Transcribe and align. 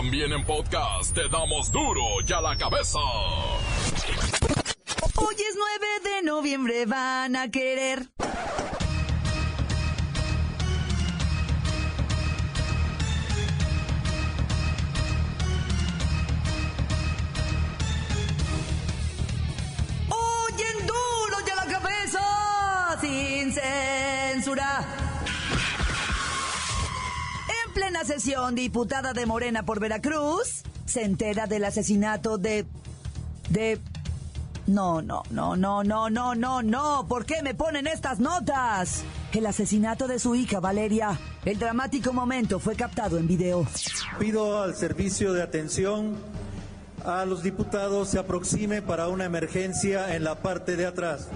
También 0.00 0.32
en 0.32 0.42
podcast 0.46 1.14
te 1.14 1.28
damos 1.28 1.70
duro 1.70 2.00
y 2.26 2.32
a 2.32 2.40
la 2.40 2.56
cabeza. 2.56 2.98
Hoy 5.14 5.34
es 5.34 5.56
9 5.56 6.16
de 6.16 6.22
noviembre, 6.22 6.86
van 6.86 7.36
a 7.36 7.50
querer. 7.50 8.08
Sesión, 28.04 28.54
diputada 28.54 29.12
de 29.12 29.26
Morena 29.26 29.64
por 29.64 29.80
Veracruz 29.80 30.62
se 30.86 31.04
entera 31.04 31.46
del 31.46 31.64
asesinato 31.64 32.38
de... 32.38 32.66
de... 33.48 33.78
No, 34.66 35.02
no, 35.02 35.22
no, 35.30 35.56
no, 35.56 35.82
no, 35.82 36.08
no, 36.10 36.34
no, 36.34 36.62
no. 36.62 37.06
¿Por 37.08 37.26
qué 37.26 37.42
me 37.42 37.54
ponen 37.54 37.86
estas 37.86 38.20
notas? 38.20 39.02
El 39.32 39.46
asesinato 39.46 40.06
de 40.06 40.18
su 40.18 40.34
hija, 40.34 40.60
Valeria. 40.60 41.18
El 41.44 41.58
dramático 41.58 42.12
momento 42.12 42.60
fue 42.60 42.76
captado 42.76 43.18
en 43.18 43.26
video. 43.26 43.66
Pido 44.18 44.62
al 44.62 44.76
servicio 44.76 45.32
de 45.32 45.42
atención 45.42 46.16
a 47.04 47.24
los 47.24 47.42
diputados 47.42 48.10
se 48.10 48.18
aproxime 48.18 48.82
para 48.82 49.08
una 49.08 49.24
emergencia 49.24 50.14
en 50.14 50.24
la 50.24 50.36
parte 50.36 50.76
de 50.76 50.86
atrás. 50.86 51.28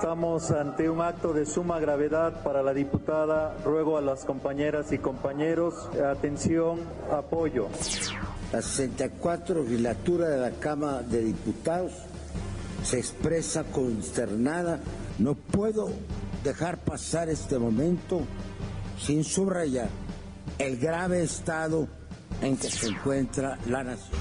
Estamos 0.00 0.50
ante 0.50 0.88
un 0.88 1.02
acto 1.02 1.34
de 1.34 1.44
suma 1.44 1.78
gravedad 1.78 2.42
para 2.42 2.62
la 2.62 2.72
diputada. 2.72 3.54
Ruego 3.62 3.98
a 3.98 4.00
las 4.00 4.24
compañeras 4.24 4.92
y 4.92 4.98
compañeros, 4.98 5.74
atención, 6.02 6.80
apoyo. 7.12 7.68
La 8.50 8.62
64 8.62 9.62
legislatura 9.62 10.30
de 10.30 10.38
la 10.38 10.52
Cámara 10.52 11.02
de 11.02 11.22
Diputados 11.22 11.92
se 12.82 12.98
expresa 12.98 13.64
consternada. 13.64 14.80
No 15.18 15.34
puedo 15.34 15.90
dejar 16.44 16.78
pasar 16.78 17.28
este 17.28 17.58
momento 17.58 18.22
sin 18.98 19.22
subrayar 19.22 19.90
el 20.56 20.78
grave 20.78 21.22
estado 21.22 21.86
en 22.40 22.56
que 22.56 22.70
se 22.70 22.88
encuentra 22.88 23.58
la 23.66 23.84
nación. 23.84 24.18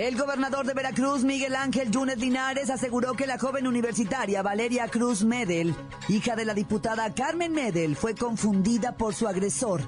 El 0.00 0.16
gobernador 0.16 0.64
de 0.64 0.72
Veracruz, 0.72 1.24
Miguel 1.24 1.54
Ángel 1.54 1.90
Yunes 1.90 2.16
Linares, 2.16 2.70
aseguró 2.70 3.12
que 3.12 3.26
la 3.26 3.38
joven 3.38 3.66
universitaria 3.66 4.40
Valeria 4.40 4.88
Cruz 4.88 5.24
Medel, 5.24 5.74
hija 6.08 6.34
de 6.34 6.46
la 6.46 6.54
diputada 6.54 7.12
Carmen 7.12 7.52
Medel, 7.52 7.96
fue 7.96 8.14
confundida 8.14 8.96
por 8.96 9.12
su 9.12 9.28
agresor, 9.28 9.82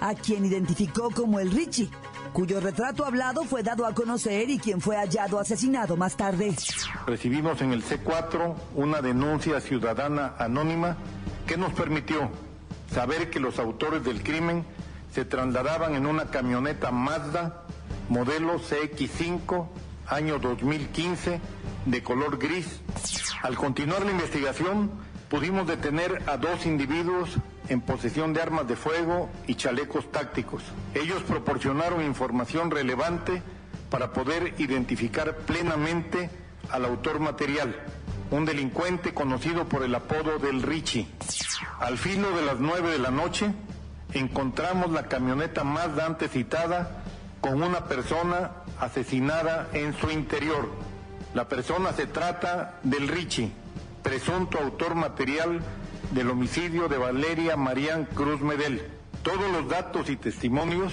a 0.00 0.14
quien 0.14 0.46
identificó 0.46 1.10
como 1.10 1.38
el 1.38 1.50
Richie, 1.50 1.90
cuyo 2.32 2.60
retrato 2.60 3.04
hablado 3.04 3.44
fue 3.44 3.62
dado 3.62 3.84
a 3.84 3.92
conocer 3.92 4.48
y 4.48 4.58
quien 4.58 4.80
fue 4.80 4.96
hallado 4.96 5.38
asesinado 5.38 5.98
más 5.98 6.16
tarde. 6.16 6.56
Recibimos 7.06 7.60
en 7.60 7.74
el 7.74 7.84
C4 7.84 8.54
una 8.74 9.02
denuncia 9.02 9.60
ciudadana 9.60 10.34
anónima 10.38 10.96
que 11.46 11.58
nos 11.58 11.74
permitió 11.74 12.30
saber 12.90 13.28
que 13.28 13.38
los 13.38 13.58
autores 13.58 14.02
del 14.02 14.22
crimen 14.22 14.64
se 15.12 15.26
trasladaban 15.26 15.94
en 15.94 16.06
una 16.06 16.30
camioneta 16.30 16.90
Mazda 16.90 17.66
modelo 18.08 18.58
CX5 18.58 19.66
año 20.06 20.38
2015 20.38 21.40
de 21.86 22.02
color 22.02 22.38
gris. 22.38 22.80
Al 23.42 23.56
continuar 23.56 24.04
la 24.04 24.12
investigación 24.12 24.90
pudimos 25.28 25.66
detener 25.66 26.22
a 26.26 26.36
dos 26.36 26.64
individuos 26.66 27.36
en 27.68 27.82
posesión 27.82 28.32
de 28.32 28.40
armas 28.40 28.66
de 28.66 28.76
fuego 28.76 29.28
y 29.46 29.54
chalecos 29.54 30.10
tácticos. 30.10 30.62
Ellos 30.94 31.22
proporcionaron 31.22 32.02
información 32.02 32.70
relevante 32.70 33.42
para 33.90 34.12
poder 34.12 34.54
identificar 34.58 35.36
plenamente 35.36 36.30
al 36.70 36.84
autor 36.86 37.20
material, 37.20 37.76
un 38.30 38.44
delincuente 38.44 39.12
conocido 39.12 39.66
por 39.66 39.82
el 39.82 39.94
apodo 39.94 40.38
del 40.38 40.62
Richie. 40.62 41.06
Al 41.78 41.98
filo 41.98 42.34
de 42.36 42.44
las 42.44 42.58
nueve 42.58 42.90
de 42.90 42.98
la 42.98 43.10
noche, 43.10 43.52
encontramos 44.14 44.90
la 44.90 45.08
camioneta 45.08 45.64
más 45.64 45.98
antes 45.98 46.30
citada 46.30 47.04
con 47.48 47.62
una 47.62 47.86
persona 47.86 48.50
asesinada 48.78 49.70
en 49.72 49.94
su 49.94 50.10
interior. 50.10 50.68
La 51.32 51.48
persona 51.48 51.94
se 51.94 52.06
trata 52.06 52.78
del 52.82 53.08
Richie, 53.08 53.50
presunto 54.02 54.58
autor 54.58 54.94
material 54.94 55.60
del 56.10 56.28
homicidio 56.28 56.88
de 56.88 56.98
Valeria 56.98 57.56
Marían 57.56 58.04
Cruz 58.04 58.42
Medel. 58.42 58.82
Todos 59.22 59.50
los 59.50 59.66
datos 59.66 60.10
y 60.10 60.16
testimonios 60.16 60.92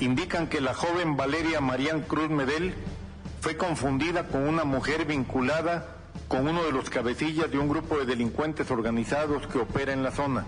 indican 0.00 0.48
que 0.48 0.60
la 0.60 0.74
joven 0.74 1.16
Valeria 1.16 1.60
Marían 1.60 2.00
Cruz 2.00 2.28
Medel 2.28 2.74
fue 3.40 3.56
confundida 3.56 4.26
con 4.26 4.48
una 4.48 4.64
mujer 4.64 5.04
vinculada 5.04 5.94
con 6.26 6.48
uno 6.48 6.64
de 6.64 6.72
los 6.72 6.90
cabecillas 6.90 7.52
de 7.52 7.58
un 7.58 7.68
grupo 7.68 7.98
de 7.98 8.04
delincuentes 8.04 8.68
organizados 8.72 9.46
que 9.46 9.58
opera 9.58 9.92
en 9.92 10.02
la 10.02 10.10
zona. 10.10 10.44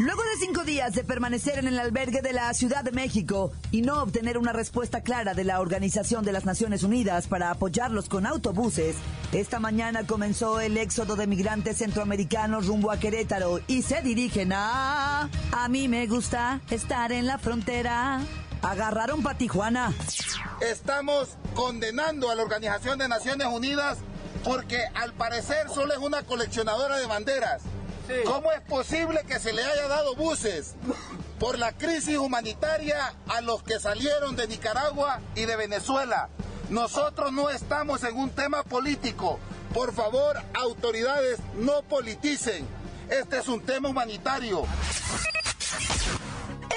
Luego 0.00 0.22
de 0.22 0.36
cinco 0.38 0.64
días 0.64 0.94
de 0.94 1.04
permanecer 1.04 1.58
en 1.58 1.68
el 1.68 1.78
albergue 1.78 2.22
de 2.22 2.32
la 2.32 2.54
Ciudad 2.54 2.82
de 2.82 2.90
México 2.90 3.52
y 3.70 3.82
no 3.82 4.02
obtener 4.02 4.38
una 4.38 4.54
respuesta 4.54 5.02
clara 5.02 5.34
de 5.34 5.44
la 5.44 5.60
Organización 5.60 6.24
de 6.24 6.32
las 6.32 6.46
Naciones 6.46 6.84
Unidas 6.84 7.26
para 7.26 7.50
apoyarlos 7.50 8.08
con 8.08 8.24
autobuses, 8.24 8.96
esta 9.32 9.60
mañana 9.60 10.06
comenzó 10.06 10.58
el 10.58 10.78
éxodo 10.78 11.16
de 11.16 11.26
migrantes 11.26 11.76
centroamericanos 11.76 12.66
rumbo 12.66 12.90
a 12.90 12.98
Querétaro 12.98 13.60
y 13.66 13.82
se 13.82 14.00
dirigen 14.00 14.54
a... 14.54 15.28
A 15.52 15.68
mí 15.68 15.86
me 15.86 16.06
gusta 16.06 16.62
estar 16.70 17.12
en 17.12 17.26
la 17.26 17.36
frontera. 17.36 18.22
Agarraron 18.62 19.22
pa' 19.22 19.36
Tijuana. 19.36 19.92
Estamos 20.62 21.36
condenando 21.52 22.30
a 22.30 22.34
la 22.36 22.42
Organización 22.42 22.98
de 22.98 23.06
Naciones 23.06 23.48
Unidas 23.48 23.98
porque 24.44 24.82
al 24.94 25.12
parecer 25.12 25.68
solo 25.68 25.92
es 25.92 25.98
una 25.98 26.22
coleccionadora 26.22 26.96
de 26.96 27.06
banderas. 27.06 27.60
¿Cómo 28.24 28.52
es 28.52 28.60
posible 28.62 29.22
que 29.26 29.38
se 29.38 29.52
le 29.52 29.62
haya 29.62 29.88
dado 29.88 30.14
buses 30.14 30.74
por 31.38 31.58
la 31.58 31.72
crisis 31.72 32.18
humanitaria 32.18 33.14
a 33.28 33.40
los 33.40 33.62
que 33.62 33.78
salieron 33.80 34.36
de 34.36 34.48
Nicaragua 34.48 35.20
y 35.34 35.44
de 35.44 35.56
Venezuela? 35.56 36.28
Nosotros 36.68 37.32
no 37.32 37.50
estamos 37.50 38.04
en 38.04 38.16
un 38.16 38.30
tema 38.30 38.62
político. 38.62 39.38
Por 39.74 39.92
favor, 39.92 40.40
autoridades, 40.54 41.38
no 41.56 41.82
politicen. 41.82 42.66
Este 43.08 43.38
es 43.38 43.48
un 43.48 43.60
tema 43.60 43.88
humanitario. 43.88 44.64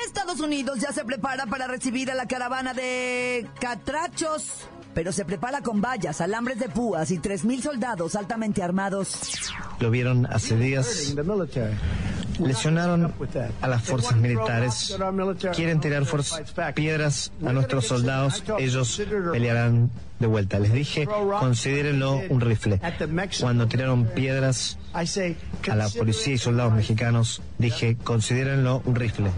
Estados 0.05 0.39
Unidos 0.39 0.79
ya 0.79 0.91
se 0.91 1.03
prepara 1.03 1.45
para 1.47 1.67
recibir 1.67 2.11
a 2.11 2.15
la 2.15 2.27
caravana 2.27 2.73
de 2.73 3.47
catrachos, 3.59 4.67
pero 4.93 5.11
se 5.11 5.25
prepara 5.25 5.61
con 5.61 5.81
vallas, 5.81 6.21
alambres 6.21 6.59
de 6.59 6.69
púas 6.69 7.11
y 7.11 7.19
3.000 7.19 7.61
soldados 7.61 8.15
altamente 8.15 8.61
armados. 8.61 9.19
Lo 9.79 9.89
vieron 9.91 10.25
hace 10.27 10.57
días. 10.57 11.15
Lesionaron 12.39 13.13
a 13.61 13.67
las 13.67 13.83
fuerzas 13.83 14.15
militares. 14.17 14.97
Quieren 15.55 15.79
tirar 15.79 16.03
piedras 16.73 17.31
a 17.45 17.53
nuestros 17.53 17.87
soldados. 17.87 18.43
Ellos 18.57 19.01
pelearán 19.31 19.91
de 20.19 20.27
vuelta. 20.27 20.59
Les 20.59 20.73
dije, 20.73 21.07
considérenlo 21.39 22.21
un 22.29 22.41
rifle. 22.41 22.79
Cuando 23.39 23.67
tiraron 23.67 24.05
piedras 24.05 24.77
a 24.93 25.75
la 25.75 25.89
policía 25.89 26.33
y 26.33 26.37
soldados 26.37 26.73
mexicanos, 26.73 27.41
dije, 27.57 27.97
considérenlo 28.03 28.81
un 28.85 28.95
rifle. 28.95 29.31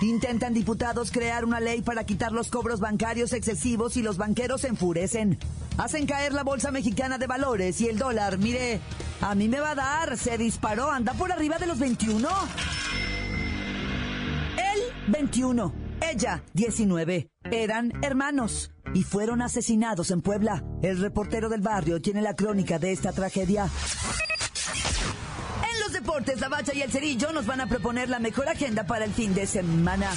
Intentan 0.00 0.54
diputados 0.54 1.10
crear 1.10 1.44
una 1.44 1.58
ley 1.58 1.82
para 1.82 2.04
quitar 2.04 2.30
los 2.30 2.50
cobros 2.50 2.78
bancarios 2.78 3.32
excesivos 3.32 3.96
y 3.96 4.02
los 4.02 4.16
banqueros 4.16 4.60
se 4.60 4.68
enfurecen. 4.68 5.38
Hacen 5.76 6.06
caer 6.06 6.32
la 6.32 6.44
bolsa 6.44 6.70
mexicana 6.70 7.18
de 7.18 7.26
valores 7.26 7.80
y 7.80 7.88
el 7.88 7.98
dólar, 7.98 8.38
mire, 8.38 8.80
a 9.20 9.34
mí 9.34 9.48
me 9.48 9.60
va 9.60 9.72
a 9.72 9.74
dar, 9.74 10.16
se 10.16 10.38
disparó, 10.38 10.90
anda 10.90 11.14
por 11.14 11.32
arriba 11.32 11.58
de 11.58 11.66
los 11.66 11.78
21. 11.78 12.28
Él, 14.56 14.80
21. 15.08 15.72
Ella, 16.00 16.44
19. 16.54 17.28
Eran 17.50 17.92
hermanos 18.02 18.70
y 18.94 19.02
fueron 19.02 19.42
asesinados 19.42 20.12
en 20.12 20.22
Puebla. 20.22 20.64
El 20.82 21.00
reportero 21.00 21.48
del 21.48 21.60
barrio 21.60 22.00
tiene 22.00 22.22
la 22.22 22.34
crónica 22.34 22.78
de 22.78 22.92
esta 22.92 23.12
tragedia. 23.12 23.68
Deportes, 26.08 26.40
la 26.40 26.48
bacha 26.48 26.72
y 26.74 26.80
el 26.80 26.90
cerillo 26.90 27.32
nos 27.32 27.44
van 27.44 27.60
a 27.60 27.66
proponer 27.66 28.08
la 28.08 28.18
mejor 28.18 28.48
agenda 28.48 28.84
para 28.84 29.04
el 29.04 29.12
fin 29.12 29.34
de 29.34 29.46
semana. 29.46 30.10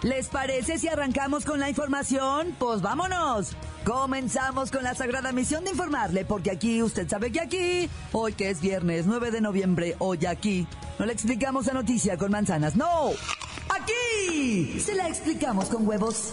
¿Les 0.00 0.28
parece 0.28 0.78
si 0.78 0.88
arrancamos 0.88 1.44
con 1.44 1.60
la 1.60 1.68
información? 1.68 2.56
Pues 2.58 2.80
vámonos. 2.80 3.54
Comenzamos 3.84 4.70
con 4.70 4.82
la 4.82 4.94
sagrada 4.94 5.30
misión 5.32 5.62
de 5.62 5.72
informarle, 5.72 6.24
porque 6.24 6.50
aquí, 6.50 6.82
usted 6.82 7.06
sabe 7.06 7.30
que 7.30 7.40
aquí, 7.40 7.90
hoy 8.12 8.32
que 8.32 8.48
es 8.48 8.62
viernes 8.62 9.04
9 9.04 9.30
de 9.30 9.42
noviembre, 9.42 9.94
hoy 9.98 10.24
aquí, 10.24 10.66
no 10.98 11.04
le 11.04 11.12
explicamos 11.12 11.66
la 11.66 11.74
noticia 11.74 12.16
con 12.16 12.30
manzanas, 12.30 12.76
no. 12.76 13.10
Aquí 13.68 14.80
se 14.80 14.94
la 14.94 15.06
explicamos 15.06 15.66
con 15.66 15.86
huevos. 15.86 16.32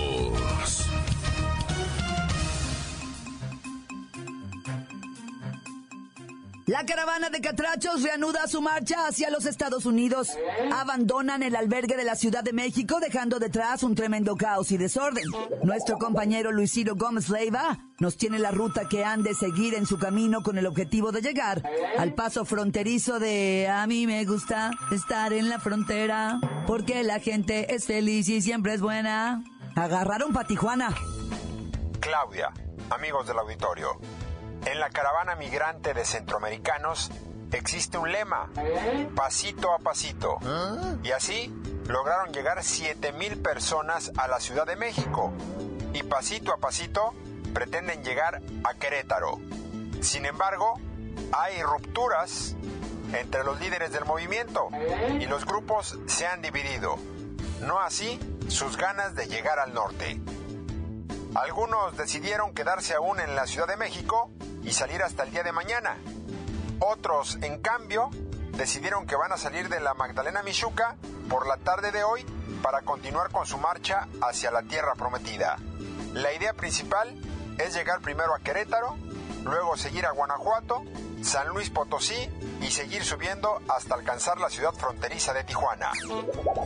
La 6.71 6.85
caravana 6.85 7.29
de 7.29 7.41
catrachos 7.41 8.01
reanuda 8.01 8.47
su 8.47 8.61
marcha 8.61 9.05
hacia 9.05 9.29
los 9.29 9.45
Estados 9.45 9.85
Unidos. 9.85 10.29
Abandonan 10.71 11.43
el 11.43 11.57
albergue 11.57 11.97
de 11.97 12.05
la 12.05 12.15
Ciudad 12.15 12.45
de 12.45 12.53
México 12.53 13.01
dejando 13.01 13.39
detrás 13.39 13.83
un 13.83 13.93
tremendo 13.93 14.37
caos 14.37 14.71
y 14.71 14.77
desorden. 14.77 15.25
Nuestro 15.63 15.97
compañero 15.97 16.53
Luisito 16.53 16.95
Gómez 16.95 17.27
Leiva 17.27 17.77
nos 17.99 18.15
tiene 18.15 18.39
la 18.39 18.51
ruta 18.51 18.87
que 18.87 19.03
han 19.03 19.21
de 19.21 19.33
seguir 19.35 19.73
en 19.73 19.85
su 19.85 19.99
camino 19.99 20.43
con 20.43 20.57
el 20.57 20.65
objetivo 20.65 21.11
de 21.11 21.21
llegar 21.21 21.61
al 21.97 22.13
paso 22.13 22.45
fronterizo 22.45 23.19
de 23.19 23.67
a 23.69 23.85
mí 23.85 24.07
me 24.07 24.23
gusta 24.23 24.71
estar 24.93 25.33
en 25.33 25.49
la 25.49 25.59
frontera 25.59 26.39
porque 26.67 27.03
la 27.03 27.19
gente 27.19 27.75
es 27.75 27.85
feliz 27.85 28.29
y 28.29 28.41
siempre 28.41 28.75
es 28.75 28.79
buena. 28.79 29.43
Agarraron 29.75 30.31
pa' 30.31 30.45
Tijuana. 30.45 30.95
Claudia, 31.99 32.53
amigos 32.89 33.27
del 33.27 33.39
auditorio. 33.39 33.99
En 34.65 34.79
la 34.79 34.89
caravana 34.89 35.35
migrante 35.35 35.93
de 35.93 36.05
centroamericanos 36.05 37.11
existe 37.51 37.97
un 37.97 38.11
lema, 38.11 38.49
pasito 39.15 39.73
a 39.73 39.79
pasito. 39.79 40.37
Y 41.03 41.11
así 41.11 41.53
lograron 41.87 42.31
llegar 42.33 42.59
7.000 42.59 43.41
personas 43.41 44.11
a 44.17 44.27
la 44.27 44.39
Ciudad 44.39 44.65
de 44.65 44.75
México. 44.75 45.33
Y 45.93 46.03
pasito 46.03 46.53
a 46.53 46.57
pasito 46.57 47.13
pretenden 47.53 48.03
llegar 48.03 48.41
a 48.63 48.73
Querétaro. 48.75 49.39
Sin 50.01 50.25
embargo, 50.25 50.79
hay 51.33 51.61
rupturas 51.63 52.55
entre 53.13 53.43
los 53.43 53.59
líderes 53.59 53.91
del 53.91 54.05
movimiento 54.05 54.69
y 55.19 55.25
los 55.25 55.45
grupos 55.45 55.99
se 56.07 56.27
han 56.27 56.41
dividido. 56.41 56.97
No 57.61 57.79
así 57.79 58.19
sus 58.47 58.77
ganas 58.77 59.15
de 59.15 59.27
llegar 59.27 59.59
al 59.59 59.73
norte. 59.73 60.21
Algunos 61.35 61.95
decidieron 61.97 62.53
quedarse 62.53 62.93
aún 62.93 63.19
en 63.19 63.35
la 63.35 63.47
Ciudad 63.47 63.67
de 63.67 63.77
México 63.77 64.31
y 64.63 64.71
salir 64.73 65.01
hasta 65.03 65.23
el 65.23 65.31
día 65.31 65.43
de 65.43 65.51
mañana. 65.51 65.97
Otros, 66.79 67.37
en 67.41 67.61
cambio, 67.61 68.09
decidieron 68.57 69.05
que 69.05 69.15
van 69.15 69.31
a 69.31 69.37
salir 69.37 69.69
de 69.69 69.79
la 69.79 69.93
Magdalena 69.93 70.43
Michuca 70.43 70.97
por 71.29 71.47
la 71.47 71.57
tarde 71.57 71.91
de 71.91 72.03
hoy 72.03 72.25
para 72.61 72.81
continuar 72.81 73.31
con 73.31 73.45
su 73.45 73.57
marcha 73.57 74.07
hacia 74.21 74.51
la 74.51 74.63
tierra 74.63 74.95
prometida. 74.95 75.57
La 76.13 76.33
idea 76.33 76.53
principal 76.53 77.15
es 77.57 77.73
llegar 77.73 78.01
primero 78.01 78.35
a 78.35 78.39
Querétaro, 78.39 78.97
luego 79.43 79.77
seguir 79.77 80.05
a 80.05 80.11
Guanajuato, 80.11 80.83
San 81.21 81.49
Luis 81.49 81.69
Potosí 81.69 82.29
y 82.61 82.71
seguir 82.71 83.03
subiendo 83.03 83.61
hasta 83.67 83.95
alcanzar 83.95 84.39
la 84.39 84.49
ciudad 84.49 84.73
fronteriza 84.73 85.33
de 85.33 85.43
Tijuana. 85.43 85.91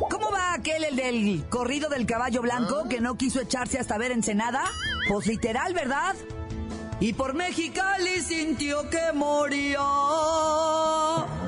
¿Cómo 0.09 0.31
va 0.31 0.53
aquel, 0.53 0.83
el 0.85 0.95
del 0.95 1.45
corrido 1.49 1.89
del 1.89 2.05
caballo 2.05 2.41
blanco, 2.41 2.87
que 2.89 3.01
no 3.01 3.15
quiso 3.15 3.41
echarse 3.41 3.79
hasta 3.79 3.97
ver 3.97 4.11
Ensenada? 4.11 4.63
Pues 5.09 5.27
literal, 5.27 5.73
¿verdad? 5.73 6.15
Y 6.99 7.13
por 7.13 7.33
Mexicali 7.33 8.21
sintió 8.21 8.89
que 8.89 9.11
moría. 9.13 9.79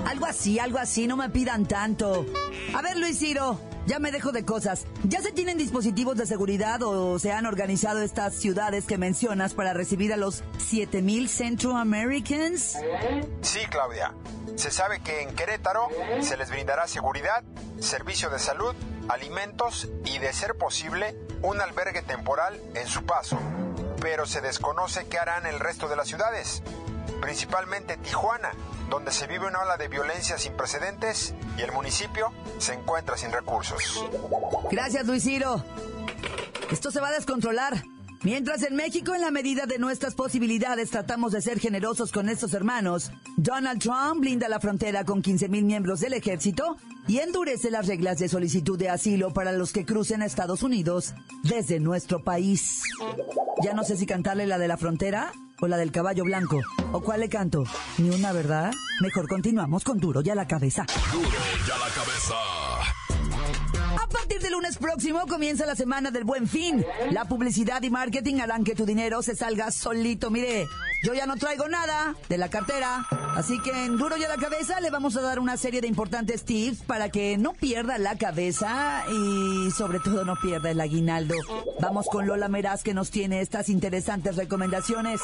Algo 0.06 0.26
así, 0.26 0.60
algo 0.60 0.78
así, 0.78 1.08
no 1.08 1.16
me 1.16 1.30
pidan 1.30 1.66
tanto. 1.66 2.26
A 2.76 2.82
ver, 2.82 2.98
Luis 2.98 3.20
Ciro, 3.20 3.60
ya 3.86 4.00
me 4.00 4.12
dejo 4.12 4.34
de 4.34 4.44
cosas. 4.44 4.86
¿Ya 5.06 5.22
se 5.22 5.32
tienen 5.32 5.58
dispositivos 5.58 6.18
de 6.18 6.26
seguridad 6.26 6.84
o 6.84 7.18
se 7.18 7.32
han 7.32 7.46
organizado 7.46 8.02
estas 8.02 8.36
ciudades 8.36 8.86
que 8.86 8.98
mencionas 8.98 9.54
para 9.54 9.74
recibir 9.74 10.12
a 10.12 10.18
los 10.18 10.44
7000 10.58 11.30
Central 11.30 11.78
Americans? 11.78 12.78
Sí, 13.42 13.60
Claudia. 13.70 14.14
Se 14.56 14.70
sabe 14.70 15.00
que 15.00 15.22
en 15.22 15.34
Querétaro 15.34 15.88
se 16.20 16.36
les 16.36 16.50
brindará 16.50 16.88
seguridad, 16.88 17.44
servicio 17.80 18.30
de 18.30 18.40
salud, 18.40 18.76
alimentos 19.08 19.88
y, 20.04 20.18
de 20.18 20.34
ser 20.34 20.56
posible, 20.56 21.16
un 21.42 21.62
albergue 21.62 22.02
temporal 22.02 22.60
en 22.74 22.88
su 22.88 23.06
paso 23.06 23.40
pero 24.10 24.26
se 24.26 24.40
desconoce 24.40 25.06
qué 25.10 25.20
harán 25.20 25.46
el 25.46 25.60
resto 25.60 25.90
de 25.90 25.98
las 25.98 26.08
ciudades, 26.08 26.64
principalmente 27.20 27.98
Tijuana, 27.98 28.52
donde 28.90 29.12
se 29.12 29.28
vive 29.28 29.48
una 29.48 29.60
ola 29.60 29.76
de 29.76 29.90
violencia 29.90 30.38
sin 30.38 30.54
precedentes 30.54 31.36
y 31.58 31.62
el 31.62 31.74
municipio 31.74 32.32
se 32.58 32.76
encuentra 32.76 33.18
sin 33.18 33.34
recursos. 33.34 34.06
Gracias, 34.72 35.06
Luis. 35.06 35.28
Esto 36.72 36.90
se 36.90 37.02
va 37.02 37.10
a 37.10 37.12
descontrolar. 37.12 37.84
Mientras 38.24 38.64
en 38.64 38.78
México, 38.78 39.14
en 39.14 39.20
la 39.20 39.30
medida 39.30 39.66
de 39.66 39.78
nuestras 39.78 40.16
posibilidades, 40.16 40.90
tratamos 40.90 41.34
de 41.34 41.42
ser 41.42 41.60
generosos 41.60 42.14
con 42.14 42.30
estos 42.30 42.54
hermanos, 42.54 43.12
Donald 43.36 43.82
Trump 43.82 44.22
blinda 44.22 44.48
la 44.48 44.62
frontera 44.62 45.04
con 45.04 45.22
15.000 45.22 45.64
miembros 45.64 46.00
del 46.00 46.14
ejército 46.14 46.78
y 47.08 47.20
endurece 47.20 47.72
las 47.72 47.88
reglas 47.88 48.20
de 48.20 48.30
solicitud 48.30 48.78
de 48.78 48.90
asilo 48.90 49.34
para 49.34 49.52
los 49.52 49.72
que 49.72 49.86
crucen 49.86 50.22
a 50.22 50.26
Estados 50.26 50.64
Unidos 50.64 51.14
desde 51.44 51.80
nuestro 51.80 52.24
país. 52.24 52.84
Ya 53.64 53.74
no 53.74 53.84
sé 53.84 53.98
si 53.98 54.06
cantarle 54.06 54.46
la 54.46 54.58
de 54.58 54.68
la 54.68 54.78
frontera 54.78 55.32
o 55.60 55.68
la 55.68 55.78
del 55.78 55.92
caballo 55.92 56.24
blanco. 56.24 56.62
¿O 56.92 57.02
cuál 57.02 57.22
le 57.22 57.30
canto? 57.30 57.64
Ni 57.98 58.10
una, 58.10 58.32
¿verdad? 58.32 58.72
Mejor 59.02 59.28
continuamos 59.28 59.84
con 59.84 60.00
Duro 60.00 60.22
ya 60.22 60.36
la 60.36 60.48
cabeza. 60.48 60.86
Duro 61.12 61.30
ya 61.68 61.78
la 61.78 61.90
cabeza. 61.94 62.77
Partir 64.38 64.52
del 64.52 64.60
lunes 64.60 64.78
próximo 64.78 65.26
comienza 65.26 65.66
la 65.66 65.76
semana 65.76 66.12
del 66.12 66.24
buen 66.24 66.48
fin. 66.48 66.86
La 67.10 67.26
publicidad 67.26 67.82
y 67.82 67.90
marketing 67.90 68.36
harán 68.36 68.64
que 68.64 68.76
tu 68.76 68.86
dinero 68.86 69.24
se 69.24 69.36
salga 69.36 69.72
solito. 69.72 70.30
Mire, 70.30 70.68
yo 71.04 71.16
ya 71.16 71.26
no 71.26 71.38
traigo 71.38 71.68
nada 71.68 72.14
de 72.30 72.38
la 72.38 72.48
cartera, 72.48 73.08
así 73.36 73.60
que 73.64 73.72
en 73.72 73.98
duro 73.98 74.16
y 74.16 74.24
a 74.26 74.28
la 74.28 74.36
cabeza 74.36 74.80
le 74.80 74.92
vamos 74.92 75.18
a 75.18 75.22
dar 75.22 75.40
una 75.40 75.58
serie 75.58 75.82
de 75.82 75.88
importantes 75.88 76.46
tips 76.46 76.84
para 76.84 77.10
que 77.10 77.40
no 77.40 77.54
pierda 77.54 77.98
la 77.98 78.16
cabeza 78.16 79.06
y 79.12 79.72
sobre 79.72 80.00
todo 80.00 80.24
no 80.24 80.36
pierda 80.40 80.70
el 80.70 80.82
aguinaldo. 80.82 81.34
Vamos 81.80 82.06
con 82.06 82.28
Lola 82.28 82.48
Meraz 82.48 82.84
que 82.84 82.94
nos 82.94 83.10
tiene 83.10 83.42
estas 83.42 83.70
interesantes 83.70 84.36
recomendaciones. 84.36 85.20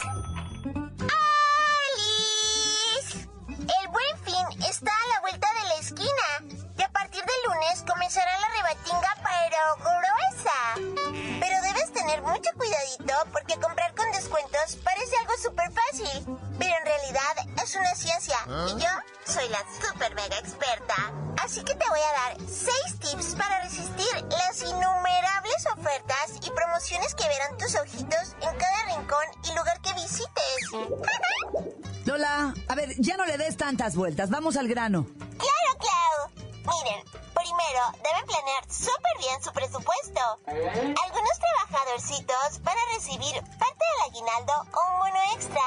Vamos 34.30 34.56
al 34.56 34.68
grano. 34.70 35.06
Claro, 35.38 35.72
Clau. 35.78 36.48
Miren, 36.72 37.04
primero 37.36 37.84
deben 38.02 38.26
planear 38.26 38.64
súper 38.70 39.18
bien 39.20 39.44
su 39.44 39.52
presupuesto. 39.52 40.22
Algunos 40.48 41.40
trabajadorcitos 41.44 42.64
van 42.64 42.78
a 42.78 42.94
recibir 42.96 43.34
parte 43.60 43.84
del 43.92 44.10
aguinaldo 44.10 44.54
o 44.72 44.94
un 44.94 45.00
bono 45.00 45.20
extra, 45.36 45.62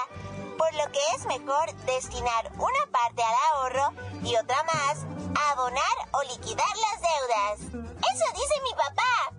por 0.57 0.73
lo 0.75 0.91
que 0.93 1.01
es 1.15 1.27
mejor 1.27 1.75
destinar 1.85 2.51
una 2.57 2.87
parte 2.91 3.23
al 3.23 3.35
ahorro 3.51 3.93
y 4.23 4.35
otra 4.37 4.63
más 4.63 5.05
a 5.39 5.51
abonar 5.51 5.97
o 6.13 6.23
liquidar 6.23 6.75
las 6.77 7.03
deudas. 7.03 7.85
Eso 7.85 8.25
dice 8.33 8.55
mi 8.65 8.71
papá. 8.71 9.36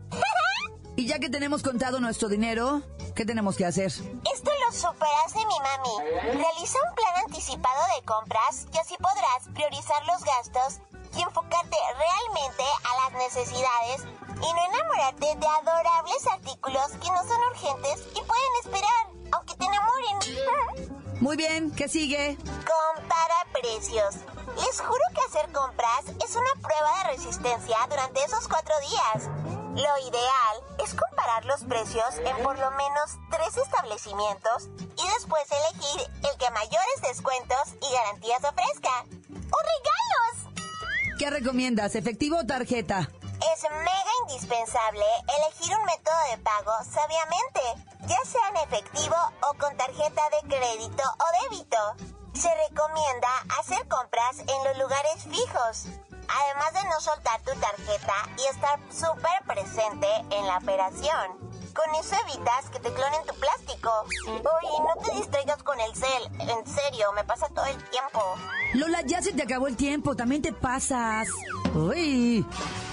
Y 0.98 1.06
ya 1.06 1.20
que 1.20 1.30
tenemos 1.30 1.62
contado 1.62 2.00
nuestro 2.00 2.28
dinero, 2.28 2.82
¿qué 3.16 3.24
tenemos 3.24 3.56
que 3.56 3.68
hacer? 3.68 3.86
Esto 3.86 4.52
lo 4.66 4.74
super 4.74 5.08
hace 5.24 5.38
mi 5.38 5.60
mami. 5.60 6.12
Realiza 6.24 6.80
un 6.90 6.96
plan 6.96 7.14
anticipado 7.24 7.84
de 7.96 8.04
compras 8.04 8.66
y 8.74 8.78
así 8.80 8.96
podrás 8.98 9.48
priorizar 9.54 10.04
los 10.08 10.24
gastos 10.24 10.82
y 11.16 11.22
enfocarte 11.22 11.78
realmente 12.00 12.64
a 12.84 13.12
las 13.12 13.24
necesidades 13.24 14.08
y 14.42 14.54
no 14.54 14.74
enamorarte 14.74 15.36
de 15.36 15.48
adorables 15.48 16.28
artículos 16.32 16.90
que 16.90 17.12
no 17.12 17.24
son 17.28 17.42
urgentes 17.52 18.08
y 18.16 18.22
pueden 18.26 18.54
esperar, 18.64 19.06
aunque 19.34 19.56
te 19.56 19.66
enamoren. 19.66 21.22
Muy 21.22 21.38
bien, 21.38 21.70
¿qué 21.76 21.88
sigue? 21.88 22.38
Compara 22.40 23.46
precios. 23.54 24.16
Les 24.66 24.82
juro 24.82 25.04
que 25.14 25.22
hacer 25.28 25.52
compras 25.54 26.06
es 26.26 26.36
una 26.36 26.54
prueba 26.60 27.04
de 27.04 27.18
resistencia 27.18 27.78
durante 27.88 28.24
esos 28.24 28.48
cuatro 28.48 28.74
días. 28.80 29.57
Lo 29.78 29.96
ideal 30.10 30.56
es 30.84 30.96
comparar 30.96 31.46
los 31.46 31.64
precios 31.66 32.18
en 32.26 32.36
por 32.42 32.58
lo 32.58 32.72
menos 32.72 33.12
tres 33.30 33.58
establecimientos 33.58 34.70
y 34.74 35.08
después 35.14 35.44
elegir 35.52 36.02
el 36.02 36.38
que 36.40 36.50
mayores 36.50 37.02
descuentos 37.04 37.76
y 37.80 37.94
garantías 37.94 38.44
ofrezca. 38.44 39.06
¡O 39.30 39.58
regalos! 39.70 40.58
¿Qué 41.20 41.30
recomiendas, 41.30 41.94
efectivo 41.94 42.40
o 42.40 42.46
tarjeta? 42.48 43.08
Es 43.54 43.64
mega 43.70 44.12
indispensable 44.24 45.06
elegir 45.46 45.78
un 45.78 45.86
método 45.86 46.18
de 46.32 46.38
pago 46.40 46.74
sabiamente, 46.92 47.62
ya 48.08 48.26
sea 48.26 48.50
en 48.50 48.58
efectivo 48.58 49.16
o 49.48 49.54
con 49.60 49.78
tarjeta 49.78 50.24
de 50.32 50.56
crédito 50.58 51.04
o 51.04 51.52
débito. 51.52 51.78
Se 52.34 52.50
recomienda 52.68 53.30
hacer 53.60 53.88
compras 53.88 54.40
en 54.40 54.64
los 54.64 54.78
lugares 54.80 55.24
fijos, 55.30 55.86
además 56.28 56.74
de 56.74 56.90
no 56.90 57.00
soltar 57.00 57.42
tu 57.42 57.52
tarjeta 57.60 58.14
y 58.38 58.46
estar 58.54 58.80
súper 58.92 59.44
presente 59.46 60.08
en 60.32 60.48
la 60.48 60.58
operación. 60.58 61.48
Con 61.74 61.94
eso 61.96 62.16
evitas 62.28 62.70
que 62.72 62.80
te 62.80 62.92
clonen 62.92 63.24
tu 63.28 63.36
plástico. 63.36 63.92
Oye, 64.28 64.80
no 64.80 65.02
te 65.04 65.16
distraigas 65.16 65.62
con 65.62 65.80
el 65.80 65.96
cel. 65.96 66.24
En 66.40 66.66
serio, 66.66 67.12
me 67.14 67.24
pasa 67.24 67.48
todo 67.50 67.66
el 67.66 67.78
tiempo. 67.90 68.36
Lola, 68.74 69.02
ya 69.02 69.22
se 69.22 69.32
te 69.34 69.44
acabó 69.44 69.68
el 69.68 69.78
tiempo. 69.78 70.16
También 70.16 70.42
te 70.42 70.54
pasas. 70.54 71.28
Uy. 71.76 72.44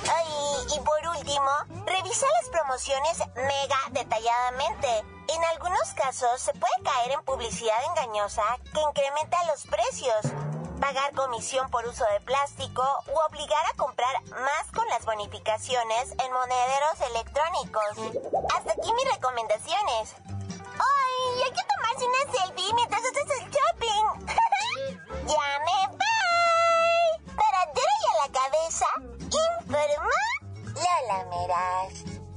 Ay, 0.02 0.76
y 0.76 0.80
por 0.80 1.16
último, 1.16 1.50
revisa 1.86 2.26
las 2.42 2.50
promociones 2.50 3.18
mega 3.36 3.78
detalladamente. 3.92 4.98
En 5.34 5.44
algunos 5.52 5.94
casos 5.94 6.38
se 6.42 6.52
puede 6.52 6.74
caer 6.84 7.12
en 7.12 7.24
publicidad 7.24 7.78
engañosa 7.88 8.42
que 8.74 8.80
incrementa 8.80 9.44
los 9.46 9.62
precios 9.66 10.53
pagar 10.84 11.14
comisión 11.14 11.70
por 11.70 11.86
uso 11.86 12.04
de 12.12 12.20
plástico 12.26 12.82
u 13.06 13.18
obligar 13.26 13.64
a 13.72 13.76
comprar 13.78 14.22
más 14.28 14.70
con 14.74 14.86
las 14.88 15.02
bonificaciones 15.06 16.10
en 16.10 16.30
monederos 16.30 17.00
electrónicos. 17.08 18.20
Hasta 18.54 18.72
aquí 18.72 18.92
mis 18.92 19.14
recomendaciones. 19.14 20.14
¡Ay! 20.76 21.42
Hay 21.42 21.52
que 21.52 21.64
tomarse 21.72 22.04
una 22.04 22.38
selfie 22.38 22.74
mientras 22.74 23.00
haces 23.00 23.40
el 23.40 23.50
shopping. 23.50 24.26
¡Ya 25.26 25.58
me 25.64 25.88
voy! 25.88 27.34
Para 27.34 27.62
a 27.62 28.26
la 28.26 28.40
cabeza, 28.40 28.86
informa 29.00 29.80
Lola 30.66 31.24
Meras. 31.30 31.94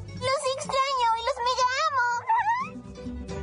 Los 0.07 0.41
extraño 0.55 1.09
y 1.19 1.25
los. 1.25 1.36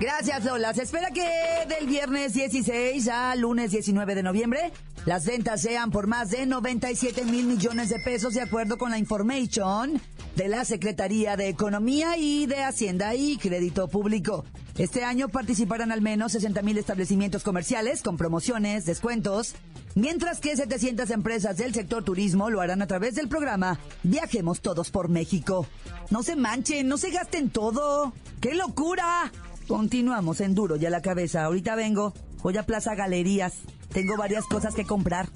Gracias, 0.01 0.45
Lola. 0.45 0.75
Se 0.75 0.83
espera 0.83 1.11
que 1.11 1.27
del 1.69 1.87
viernes 1.87 2.35
16 2.35 3.09
al 3.09 3.41
lunes 3.41 3.71
19 3.71 4.15
de 4.15 4.23
noviembre 4.23 4.73
las 5.07 5.25
ventas 5.25 5.61
sean 5.61 5.91
por 5.91 6.07
más 6.07 6.31
de 6.31 6.47
97 6.47 7.25
mil 7.25 7.47
millones 7.47 7.91
de 7.91 8.01
pesos 8.01 8.35
de 8.35 8.41
acuerdo 8.41 8.77
con 8.77 8.91
la 8.91 8.99
information 8.99 10.01
de 10.35 10.49
la 10.49 10.65
Secretaría 10.65 11.37
de 11.37 11.49
Economía 11.49 12.17
y 12.17 12.47
de 12.47 12.65
Hacienda 12.65 13.15
y 13.15 13.37
Crédito 13.37 13.87
Público. 13.89 14.45
Este 14.77 15.05
año 15.05 15.29
participarán 15.29 15.93
al 15.93 16.01
menos 16.01 16.33
60 16.33 16.63
mil 16.63 16.77
establecimientos 16.77 17.45
comerciales 17.45 18.03
con 18.03 18.17
promociones, 18.17 18.87
descuentos, 18.87 19.55
mientras 19.95 20.41
que 20.41 20.57
700 20.57 21.11
empresas 21.11 21.57
del 21.57 21.73
sector 21.73 22.03
turismo 22.03 22.51
lo 22.51 22.61
harán 22.61 22.83
a 22.83 22.89
través 22.89 23.15
del 23.15 23.29
programa 23.29 23.79
Viajemos 24.03 24.61
Todos 24.61 24.91
por 24.91 25.09
México. 25.09 25.67
No 26.11 26.25
se 26.25 26.35
manchen, 26.35 26.89
no 26.89 26.99
se 26.99 27.11
gasten 27.11 27.51
todo. 27.51 28.13
¡Qué 28.41 28.55
locura! 28.55 29.31
Continuamos 29.67 30.41
en 30.41 30.55
duro 30.55 30.77
y 30.77 30.87
a 30.87 30.91
la 30.91 31.01
cabeza. 31.03 31.45
Ahorita 31.45 31.75
vengo. 31.75 32.13
Voy 32.43 32.57
a 32.57 32.65
Plaza 32.65 32.95
Galerías. 32.95 33.55
Tengo 33.93 34.17
varias 34.17 34.45
cosas 34.45 34.75
que 34.75 34.85
comprar. 34.85 35.29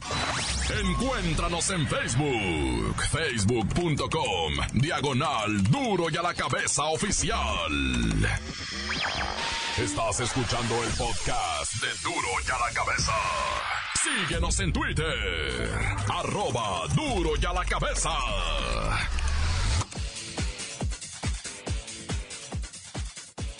Encuéntranos 0.68 1.70
en 1.70 1.86
Facebook, 1.86 3.02
facebook.com, 3.10 4.52
diagonal 4.74 5.62
duro 5.70 6.10
y 6.10 6.16
a 6.16 6.22
la 6.22 6.34
cabeza 6.34 6.84
oficial. 6.84 7.72
Estás 9.78 10.20
escuchando 10.20 10.74
el 10.84 10.90
podcast 10.90 11.72
de 11.80 11.88
duro 12.02 12.28
y 12.46 12.50
a 12.50 12.58
la 12.58 12.74
cabeza. 12.74 13.12
Síguenos 14.02 14.60
en 14.60 14.72
Twitter, 14.72 15.70
arroba 16.14 16.86
duro 16.94 17.30
y 17.40 17.46
a 17.46 17.52
la 17.52 17.64
cabeza. 17.64 18.10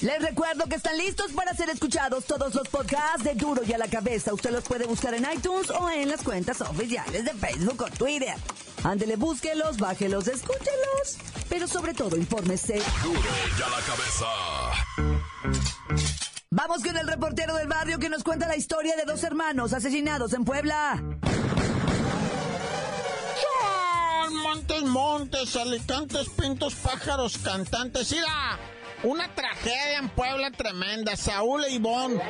Les 0.01 0.23
recuerdo 0.23 0.67
que 0.67 0.77
están 0.77 0.97
listos 0.97 1.33
para 1.33 1.53
ser 1.55 1.71
escuchados 1.71 2.25
todos 2.25 2.55
los 2.55 2.69
podcasts 2.69 3.25
de 3.25 3.35
Duro 3.35 3.63
y 3.67 3.73
a 3.73 3.79
la 3.79 3.89
Cabeza. 3.89 4.33
Usted 4.33 4.53
los 4.53 4.63
puede 4.63 4.87
buscar 4.87 5.13
en 5.15 5.27
iTunes 5.35 5.71
o 5.71 5.91
en 5.91 6.09
las 6.09 6.23
cuentas 6.23 6.61
oficiales 6.61 7.25
de 7.25 7.33
Facebook 7.33 7.83
o 7.83 7.91
Twitter. 7.91 8.35
Ándele, 8.85 9.17
búsquelos, 9.17 9.77
bájelos, 9.77 10.29
escúchelos. 10.29 11.17
Pero 11.49 11.67
sobre 11.67 11.95
todo, 11.95 12.17
infórmese. 12.17 12.81
Duro 13.03 13.21
y 13.59 13.63
a 13.63 13.69
la 13.69 13.81
cabeza. 13.81 14.27
Vamos 16.51 16.85
con 16.85 16.97
el 16.97 17.07
reportero 17.09 17.57
del 17.57 17.67
barrio 17.67 17.99
que 17.99 18.09
nos 18.09 18.23
cuenta 18.23 18.47
la 18.47 18.57
historia 18.57 18.95
de 18.95 19.05
dos 19.05 19.25
hermanos 19.25 19.73
asesinados 19.73 20.33
en 20.33 20.45
Puebla. 20.45 21.03
Montes, 24.31 24.83
montes, 24.83 25.57
alicantes, 25.57 26.29
pintos, 26.31 26.75
pájaros, 26.77 27.37
cantantes. 27.39 28.13
¡Ira! 28.13 28.78
Una 29.05 29.33
tragedia 29.33 29.99
en 29.99 30.09
Puebla 30.09 30.51
tremenda. 30.51 31.17
Saúl 31.17 31.65
Ivonne, 31.71 32.21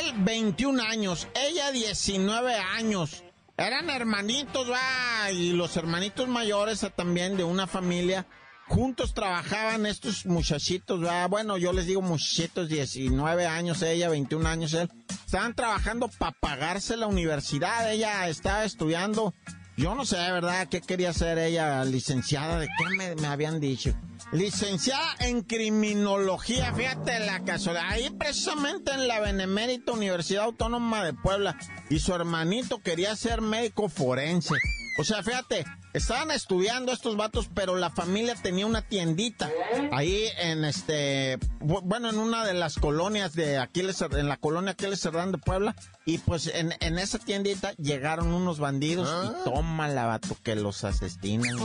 él 0.00 0.12
21 0.16 0.82
años, 0.82 1.28
ella 1.34 1.70
19 1.70 2.54
años. 2.54 3.22
Eran 3.56 3.88
hermanitos, 3.88 4.68
va, 4.68 5.30
y 5.30 5.52
los 5.52 5.76
hermanitos 5.76 6.28
mayores 6.28 6.84
también 6.96 7.36
de 7.36 7.44
una 7.44 7.68
familia. 7.68 8.26
Juntos 8.66 9.14
trabajaban 9.14 9.86
estos 9.86 10.26
muchachitos, 10.26 11.04
va. 11.04 11.26
Bueno, 11.28 11.56
yo 11.56 11.72
les 11.72 11.86
digo 11.86 12.02
muchachitos, 12.02 12.68
19 12.68 13.46
años 13.46 13.80
ella, 13.82 14.08
21 14.08 14.48
años 14.48 14.74
él. 14.74 14.90
Estaban 15.24 15.54
trabajando 15.54 16.08
para 16.08 16.32
pagarse 16.32 16.96
la 16.96 17.06
universidad. 17.06 17.92
Ella 17.92 18.28
estaba 18.28 18.64
estudiando 18.64 19.34
yo 19.78 19.94
no 19.94 20.04
sé, 20.04 20.16
¿verdad? 20.16 20.68
¿Qué 20.68 20.80
quería 20.80 21.12
ser 21.12 21.38
ella? 21.38 21.84
Licenciada, 21.84 22.58
¿de 22.58 22.66
qué 22.66 23.14
me, 23.14 23.26
habían 23.28 23.60
dicho? 23.60 23.94
Licenciada 24.32 25.14
en 25.20 25.42
criminología, 25.42 26.74
fíjate 26.74 27.20
la 27.20 27.44
casualidad. 27.44 27.88
Ahí 27.88 28.10
precisamente 28.10 28.92
en 28.92 29.06
la 29.06 29.20
Benemérita 29.20 29.92
Universidad 29.92 30.44
Autónoma 30.44 31.04
de 31.04 31.12
Puebla. 31.14 31.56
Y 31.90 32.00
su 32.00 32.12
hermanito 32.12 32.82
quería 32.82 33.14
ser 33.14 33.40
médico 33.40 33.88
forense. 33.88 34.56
O 34.98 35.04
sea, 35.04 35.22
fíjate, 35.22 35.64
estaban 35.98 36.30
estudiando 36.30 36.92
estos 36.92 37.16
vatos, 37.16 37.48
pero 37.52 37.76
la 37.76 37.90
familia 37.90 38.34
tenía 38.34 38.66
una 38.66 38.82
tiendita 38.82 39.50
ahí 39.92 40.24
en 40.38 40.64
este, 40.64 41.38
bueno, 41.60 42.10
en 42.10 42.18
una 42.18 42.44
de 42.44 42.54
las 42.54 42.76
colonias 42.76 43.34
de 43.34 43.58
Aquiles, 43.58 44.00
en 44.02 44.28
la 44.28 44.36
colonia 44.36 44.72
Aquiles 44.72 45.00
Cerdán 45.00 45.32
de 45.32 45.38
Puebla. 45.38 45.76
Y 46.04 46.18
pues 46.18 46.46
en, 46.46 46.74
en 46.80 46.98
esa 46.98 47.18
tiendita 47.18 47.72
llegaron 47.72 48.32
unos 48.32 48.58
bandidos 48.58 49.08
y 49.08 49.26
ah. 49.28 49.36
toma 49.44 49.88
la 49.88 50.06
vato 50.06 50.36
que 50.42 50.56
los 50.56 50.84
asesinan 50.84 51.58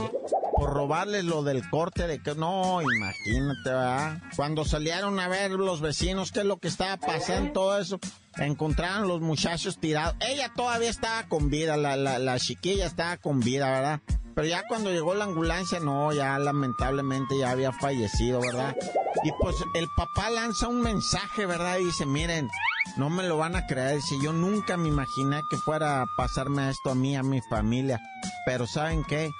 por 0.54 0.72
robarles 0.72 1.24
lo 1.24 1.42
del 1.42 1.68
corte 1.68 2.06
de 2.06 2.20
que 2.20 2.34
no, 2.34 2.80
imagínate, 2.80 3.70
¿verdad? 3.70 4.18
Cuando 4.36 4.64
salieron 4.64 5.18
a 5.18 5.28
ver 5.28 5.50
los 5.50 5.80
vecinos 5.80 6.30
qué 6.30 6.40
es 6.40 6.46
lo 6.46 6.58
que 6.58 6.68
estaba 6.68 6.96
pasando, 6.96 7.52
todo 7.52 7.78
eso, 7.78 7.98
encontraron 8.36 9.08
los 9.08 9.20
muchachos 9.20 9.78
tirados. 9.78 10.14
Ella 10.20 10.52
todavía 10.54 10.90
estaba 10.90 11.24
con 11.28 11.50
vida, 11.50 11.76
la, 11.76 11.96
la, 11.96 12.18
la 12.18 12.38
chiquilla 12.38 12.86
estaba 12.86 13.16
con 13.16 13.40
vida, 13.40 13.70
¿verdad? 13.70 14.00
Pero 14.34 14.46
ya 14.46 14.64
cuando 14.66 14.90
llegó 14.90 15.14
la 15.14 15.24
ambulancia, 15.24 15.80
no, 15.80 16.12
ya 16.12 16.38
lamentablemente 16.38 17.38
ya 17.38 17.50
había 17.50 17.72
fallecido, 17.72 18.40
¿verdad? 18.40 18.76
Y 19.22 19.30
pues 19.40 19.56
el 19.74 19.88
papá 19.96 20.28
lanza 20.30 20.66
un 20.66 20.80
mensaje, 20.80 21.46
¿verdad? 21.46 21.78
Y 21.78 21.84
dice, 21.84 22.04
miren, 22.04 22.50
no 22.96 23.10
me 23.10 23.22
lo 23.22 23.36
van 23.38 23.56
a 23.56 23.66
creer, 23.66 24.02
si 24.02 24.20
yo 24.20 24.32
nunca 24.32 24.76
me 24.76 24.88
imaginé 24.88 25.46
que 25.48 25.56
fuera 25.56 26.02
a 26.02 26.06
pasarme 26.16 26.68
esto 26.68 26.90
a 26.90 26.94
mí, 26.94 27.16
a 27.16 27.22
mi 27.22 27.40
familia. 27.42 28.00
Pero 28.44 28.66
¿saben 28.66 29.04
qué? 29.04 29.32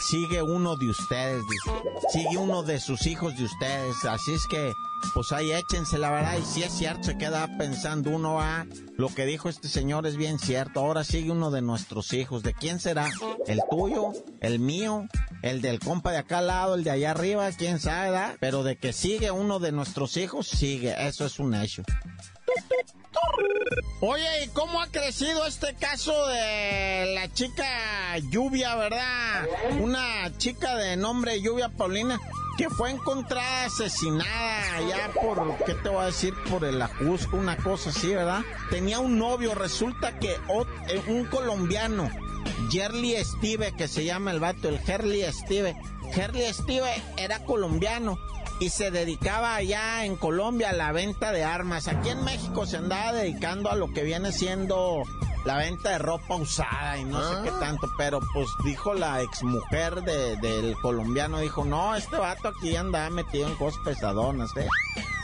Sigue 0.00 0.42
uno 0.42 0.76
de 0.76 0.90
ustedes. 0.90 1.42
Sigue 2.12 2.36
uno 2.36 2.62
de 2.62 2.80
sus 2.80 3.06
hijos 3.06 3.36
de 3.36 3.44
ustedes. 3.44 4.04
Así 4.04 4.34
es 4.34 4.46
que, 4.46 4.74
pues 5.14 5.32
ahí 5.32 5.52
échense 5.52 5.98
la 5.98 6.10
verdad. 6.10 6.36
Y 6.38 6.42
si 6.42 6.62
es 6.62 6.72
cierto, 6.72 7.04
se 7.04 7.18
queda 7.18 7.48
pensando 7.56 8.10
uno, 8.10 8.40
a 8.40 8.60
ah, 8.60 8.66
lo 8.96 9.08
que 9.08 9.24
dijo 9.24 9.48
este 9.48 9.68
señor 9.68 10.06
es 10.06 10.16
bien 10.16 10.38
cierto. 10.38 10.80
Ahora 10.80 11.02
sigue 11.04 11.30
uno 11.30 11.50
de 11.50 11.62
nuestros 11.62 12.12
hijos. 12.12 12.42
¿De 12.42 12.52
quién 12.52 12.78
será? 12.78 13.08
¿El 13.46 13.60
tuyo? 13.70 14.12
¿El 14.40 14.58
mío? 14.58 15.08
¿El 15.42 15.62
del 15.62 15.78
compa 15.78 16.12
de 16.12 16.18
acá 16.18 16.38
al 16.38 16.48
lado? 16.48 16.74
¿El 16.74 16.84
de 16.84 16.90
allá 16.90 17.12
arriba? 17.12 17.50
¿Quién 17.52 17.80
sabe? 17.80 18.10
Da? 18.10 18.36
Pero 18.38 18.62
de 18.62 18.76
que 18.76 18.92
sigue 18.92 19.30
uno 19.30 19.60
de 19.60 19.72
nuestros 19.72 20.16
hijos, 20.18 20.46
sigue. 20.46 20.94
Eso 21.06 21.24
es 21.24 21.38
un 21.38 21.54
hecho. 21.54 21.82
Oye, 24.00 24.44
¿y 24.44 24.48
cómo 24.48 24.80
ha 24.80 24.86
crecido 24.86 25.46
este 25.46 25.74
caso 25.74 26.26
de 26.28 27.12
la 27.14 27.32
chica 27.32 28.18
Lluvia, 28.30 28.74
verdad? 28.76 29.46
Una 29.80 30.36
chica 30.38 30.74
de 30.76 30.96
nombre 30.96 31.40
Lluvia 31.40 31.68
Paulina 31.68 32.20
que 32.56 32.68
fue 32.68 32.90
encontrada 32.90 33.66
asesinada 33.66 34.80
ya 34.88 35.10
por, 35.20 35.56
¿qué 35.64 35.74
te 35.74 35.88
voy 35.88 36.02
a 36.02 36.06
decir? 36.06 36.34
Por 36.50 36.64
el 36.64 36.80
ajusco, 36.80 37.36
una 37.36 37.56
cosa 37.56 37.90
así, 37.90 38.08
¿verdad? 38.08 38.42
Tenía 38.68 38.98
un 38.98 39.18
novio, 39.18 39.54
resulta 39.54 40.18
que 40.18 40.32
eh, 40.32 41.02
un 41.06 41.24
colombiano, 41.26 42.10
Jerly 42.70 43.16
Steve, 43.24 43.72
que 43.76 43.88
se 43.88 44.04
llama 44.04 44.30
el 44.30 44.40
vato, 44.40 44.68
el 44.68 44.80
Herly 44.86 45.22
Steve. 45.32 45.74
Herly 46.14 46.52
Steve 46.52 47.02
era 47.16 47.38
colombiano 47.44 48.18
y 48.60 48.68
se 48.68 48.90
dedicaba 48.90 49.56
allá 49.56 50.04
en 50.04 50.16
Colombia 50.16 50.70
a 50.70 50.74
la 50.74 50.92
venta 50.92 51.32
de 51.32 51.42
armas. 51.42 51.88
Aquí 51.88 52.10
en 52.10 52.22
México 52.24 52.66
se 52.66 52.76
andaba 52.76 53.12
dedicando 53.12 53.70
a 53.70 53.74
lo 53.74 53.90
que 53.92 54.04
viene 54.04 54.32
siendo 54.32 55.02
la 55.46 55.56
venta 55.56 55.90
de 55.90 55.98
ropa 55.98 56.36
usada 56.36 56.98
y 56.98 57.04
no 57.04 57.18
sé 57.26 57.42
qué 57.42 57.48
ah. 57.48 57.58
tanto, 57.58 57.88
pero 57.96 58.20
pues 58.34 58.48
dijo 58.62 58.92
la 58.92 59.22
exmujer 59.22 60.02
de, 60.02 60.36
del 60.36 60.76
colombiano, 60.76 61.38
dijo, 61.38 61.64
no, 61.64 61.94
este 61.94 62.18
vato 62.18 62.48
aquí 62.48 62.76
andaba 62.76 63.08
metido 63.08 63.48
en 63.48 63.56
cosas 63.56 63.80
pesadonas, 63.82 64.54
¿eh? 64.58 64.68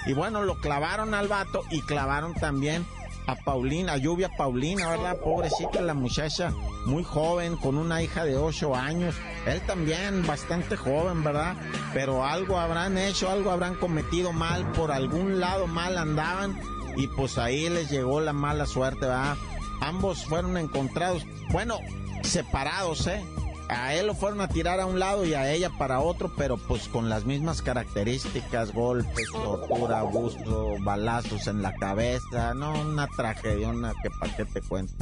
Y 0.07 0.15
bueno, 0.15 0.43
lo 0.43 0.55
clavaron 0.55 1.13
al 1.13 1.29
vato 1.29 1.63
y 1.71 1.83
clavaron 1.83 2.33
también 2.35 2.87
a 3.27 3.35
Paulina, 3.35 3.95
a 3.95 3.97
Lluvia 3.97 4.31
Paulina, 4.37 4.89
¿verdad? 4.89 5.19
Pobrecita 5.19 5.81
la 5.81 5.95
muchacha, 5.95 6.53
muy 6.85 7.03
joven, 7.03 7.57
con 7.57 7.77
una 7.77 8.03
hija 8.03 8.25
de 8.25 8.37
8 8.37 8.75
años. 8.75 9.15
Él 9.47 9.61
también, 9.63 10.27
bastante 10.27 10.77
joven, 10.77 11.25
¿verdad? 11.25 11.57
Pero 11.93 12.25
algo 12.25 12.59
habrán 12.59 12.99
hecho, 12.99 13.31
algo 13.31 13.51
habrán 13.51 13.75
cometido 13.75 14.33
mal, 14.33 14.71
por 14.73 14.93
algún 14.93 15.41
lado 15.41 15.67
mal 15.67 15.99
andaban 15.99 16.59
y 16.97 17.09
pues 17.09 17.37
ahí 17.39 17.69
les 17.69 17.91
llegó 17.91 18.21
la 18.21 18.33
mala 18.33 18.67
suerte, 18.67 19.01
¿verdad? 19.01 19.37
Ambos 19.81 20.25
fueron 20.25 20.57
encontrados, 20.57 21.25
bueno, 21.51 21.79
separados, 22.23 23.07
¿eh? 23.07 23.23
A 23.69 23.95
él 23.95 24.07
lo 24.07 24.15
fueron 24.15 24.41
a 24.41 24.49
tirar 24.49 24.81
a 24.81 24.87
un 24.87 24.99
lado 24.99 25.25
y 25.25 25.35
a 25.35 25.51
ella 25.51 25.71
para 25.71 26.01
otro, 26.01 26.33
pero 26.37 26.57
pues 26.57 26.89
con 26.89 27.09
las 27.09 27.25
mismas 27.25 27.63
características, 27.63 28.73
golpes, 28.73 29.29
tortura, 29.33 30.01
abuso, 30.01 30.77
balazos 30.81 31.47
en 31.49 31.63
la 31.63 31.75
cabeza, 31.75 32.55
no, 32.55 32.81
una 32.81 33.09
tragedia, 33.09 33.69
una 33.69 33.93
que 34.03 34.11
para 34.11 34.37
qué 34.37 34.45
te 34.45 34.61
cuento. 34.63 34.95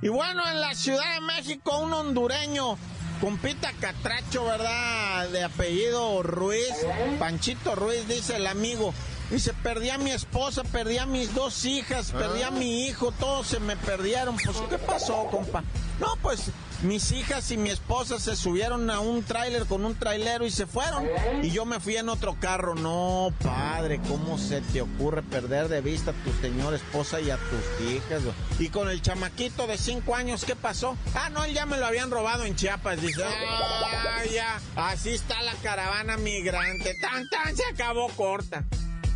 Y 0.00 0.08
bueno, 0.08 0.48
en 0.48 0.60
la 0.60 0.74
Ciudad 0.74 1.14
de 1.14 1.20
México, 1.26 1.80
un 1.80 1.92
hondureño, 1.92 2.76
compita 3.20 3.72
Catracho, 3.80 4.44
¿verdad? 4.44 5.28
De 5.30 5.42
apellido 5.42 6.22
Ruiz, 6.22 6.86
Panchito 7.18 7.74
Ruiz, 7.74 8.06
dice 8.06 8.36
el 8.36 8.46
amigo, 8.46 8.94
Dice, 9.30 9.52
perdí 9.62 9.90
a 9.90 9.98
mi 9.98 10.10
esposa, 10.10 10.64
perdí 10.64 10.96
a 10.96 11.04
mis 11.04 11.34
dos 11.34 11.66
hijas, 11.66 12.12
perdí 12.12 12.42
a 12.42 12.50
mi 12.50 12.86
hijo, 12.86 13.12
todos 13.12 13.46
se 13.46 13.60
me 13.60 13.76
perdieron. 13.76 14.36
Pues, 14.42 14.56
¿qué 14.70 14.78
pasó, 14.78 15.26
compa? 15.30 15.62
No, 16.00 16.16
pues 16.22 16.50
mis 16.82 17.12
hijas 17.12 17.50
y 17.50 17.56
mi 17.56 17.70
esposa 17.70 18.18
se 18.18 18.36
subieron 18.36 18.90
a 18.90 19.00
un 19.00 19.22
tráiler 19.22 19.66
con 19.66 19.84
un 19.84 19.94
trailero 19.94 20.46
y 20.46 20.50
se 20.50 20.66
fueron. 20.66 21.08
Y 21.42 21.50
yo 21.50 21.64
me 21.64 21.80
fui 21.80 21.96
en 21.96 22.08
otro 22.08 22.36
carro. 22.40 22.74
No, 22.74 23.32
padre, 23.42 24.00
¿cómo 24.08 24.38
se 24.38 24.60
te 24.60 24.82
ocurre 24.82 25.22
perder 25.22 25.68
de 25.68 25.80
vista 25.80 26.12
a 26.12 26.14
tu 26.24 26.32
señora 26.40 26.76
esposa 26.76 27.20
y 27.20 27.30
a 27.30 27.36
tus 27.36 27.88
hijas? 27.88 28.22
Y 28.58 28.68
con 28.68 28.88
el 28.88 29.02
chamaquito 29.02 29.66
de 29.66 29.78
cinco 29.78 30.14
años, 30.14 30.44
¿qué 30.44 30.56
pasó? 30.56 30.96
Ah, 31.14 31.30
no, 31.30 31.44
él 31.44 31.54
ya 31.54 31.66
me 31.66 31.78
lo 31.78 31.86
habían 31.86 32.10
robado 32.10 32.44
en 32.44 32.56
Chiapas. 32.56 33.00
Dice, 33.00 33.22
ah, 33.24 34.22
ya, 34.32 34.60
así 34.76 35.10
está 35.10 35.42
la 35.42 35.54
caravana 35.54 36.16
migrante. 36.16 36.94
Tan, 37.00 37.28
tan, 37.28 37.56
se 37.56 37.64
acabó 37.66 38.08
corta 38.10 38.64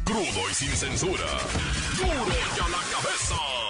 crudo 0.04 0.50
y 0.50 0.54
sin 0.54 0.70
censura. 0.70 1.24
¡Duro 1.96 2.26
y 2.28 2.60
a 2.60 2.68
la 2.68 2.82
cabeza! 2.92 3.61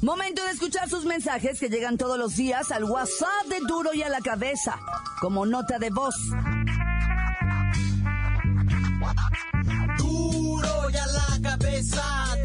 Momento 0.00 0.44
de 0.44 0.52
escuchar 0.52 0.88
sus 0.88 1.04
mensajes 1.04 1.58
que 1.58 1.68
llegan 1.68 1.96
todos 1.98 2.16
los 2.18 2.36
días 2.36 2.70
al 2.70 2.84
WhatsApp 2.84 3.46
de 3.48 3.58
Duro 3.66 3.92
y 3.94 4.02
a 4.02 4.08
la 4.08 4.20
cabeza, 4.20 4.78
como 5.20 5.44
nota 5.44 5.78
de 5.78 5.90
voz. 5.90 6.14
Duro 9.98 10.90
y 10.90 10.96
a 10.96 11.06
la 11.06 11.50
cabeza 11.50 12.17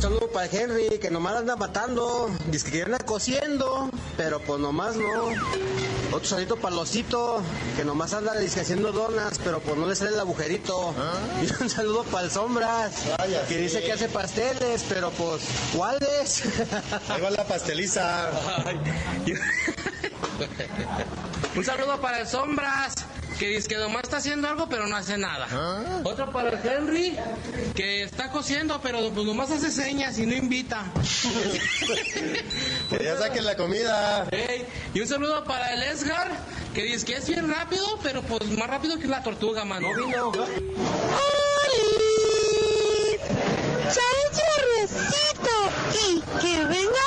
Un 0.00 0.04
saludo 0.04 0.28
para 0.28 0.46
Henry, 0.46 0.98
que 0.98 1.10
nomás 1.10 1.36
anda 1.36 1.56
matando. 1.56 2.30
Dice 2.46 2.70
que 2.70 2.84
anda 2.84 2.96
cosiendo, 3.00 3.90
pero 4.16 4.40
pues 4.40 4.58
nomás 4.58 4.96
no. 4.96 5.24
Otro 6.10 6.24
saludito 6.24 6.56
para 6.56 6.74
Losito, 6.74 7.42
que 7.76 7.84
nomás 7.84 8.14
anda 8.14 8.32
haciendo 8.32 8.92
donas, 8.92 9.38
pero 9.44 9.60
pues 9.60 9.76
no 9.76 9.86
le 9.86 9.94
sale 9.94 10.12
el 10.12 10.20
agujerito. 10.20 10.94
¿Ah? 10.96 11.18
Y 11.42 11.62
un 11.62 11.68
saludo 11.68 12.04
para 12.04 12.24
el 12.24 12.30
Sombras, 12.30 12.92
que 13.46 13.58
dice 13.58 13.82
que 13.82 13.92
hace 13.92 14.08
pasteles, 14.08 14.86
pero 14.88 15.10
pues, 15.10 15.42
¿cuáles? 15.76 16.44
Ahí 17.10 17.20
va 17.20 17.28
la 17.28 17.44
pasteliza. 17.44 18.30
un 21.56 21.62
saludo 21.62 22.00
para 22.00 22.20
el 22.20 22.26
Sombras 22.26 22.94
que 23.40 23.48
dice 23.48 23.68
que 23.68 23.76
nomás 23.78 24.02
está 24.02 24.18
haciendo 24.18 24.48
algo 24.48 24.68
pero 24.68 24.86
no 24.86 24.94
hace 24.94 25.16
nada. 25.16 25.48
¿Ah? 25.50 26.02
Otro 26.04 26.30
para 26.30 26.50
el 26.50 26.58
Henry, 26.62 27.16
que 27.74 28.02
está 28.02 28.30
cosiendo 28.30 28.78
pero 28.82 29.10
pues 29.12 29.26
nomás 29.26 29.50
hace 29.50 29.70
señas 29.70 30.18
y 30.18 30.26
no 30.26 30.34
invita. 30.34 30.84
que 32.90 33.02
ya 33.02 33.16
saquen 33.16 33.46
la 33.46 33.56
comida. 33.56 34.28
y 34.92 35.00
un 35.00 35.08
saludo 35.08 35.42
para 35.44 35.72
el 35.72 35.82
Esgar, 35.84 36.30
que 36.74 36.82
dice 36.82 37.06
que 37.06 37.14
es 37.14 37.26
bien 37.26 37.48
rápido, 37.48 37.86
pero 38.02 38.20
pues 38.20 38.46
más 38.50 38.68
rápido 38.68 38.98
que 38.98 39.06
la 39.06 39.22
tortuga, 39.22 39.64
mano. 39.64 39.88
No 39.90 40.06
vino. 40.06 40.32
y 45.94 46.20
que 46.40 46.64
venga 46.66 46.99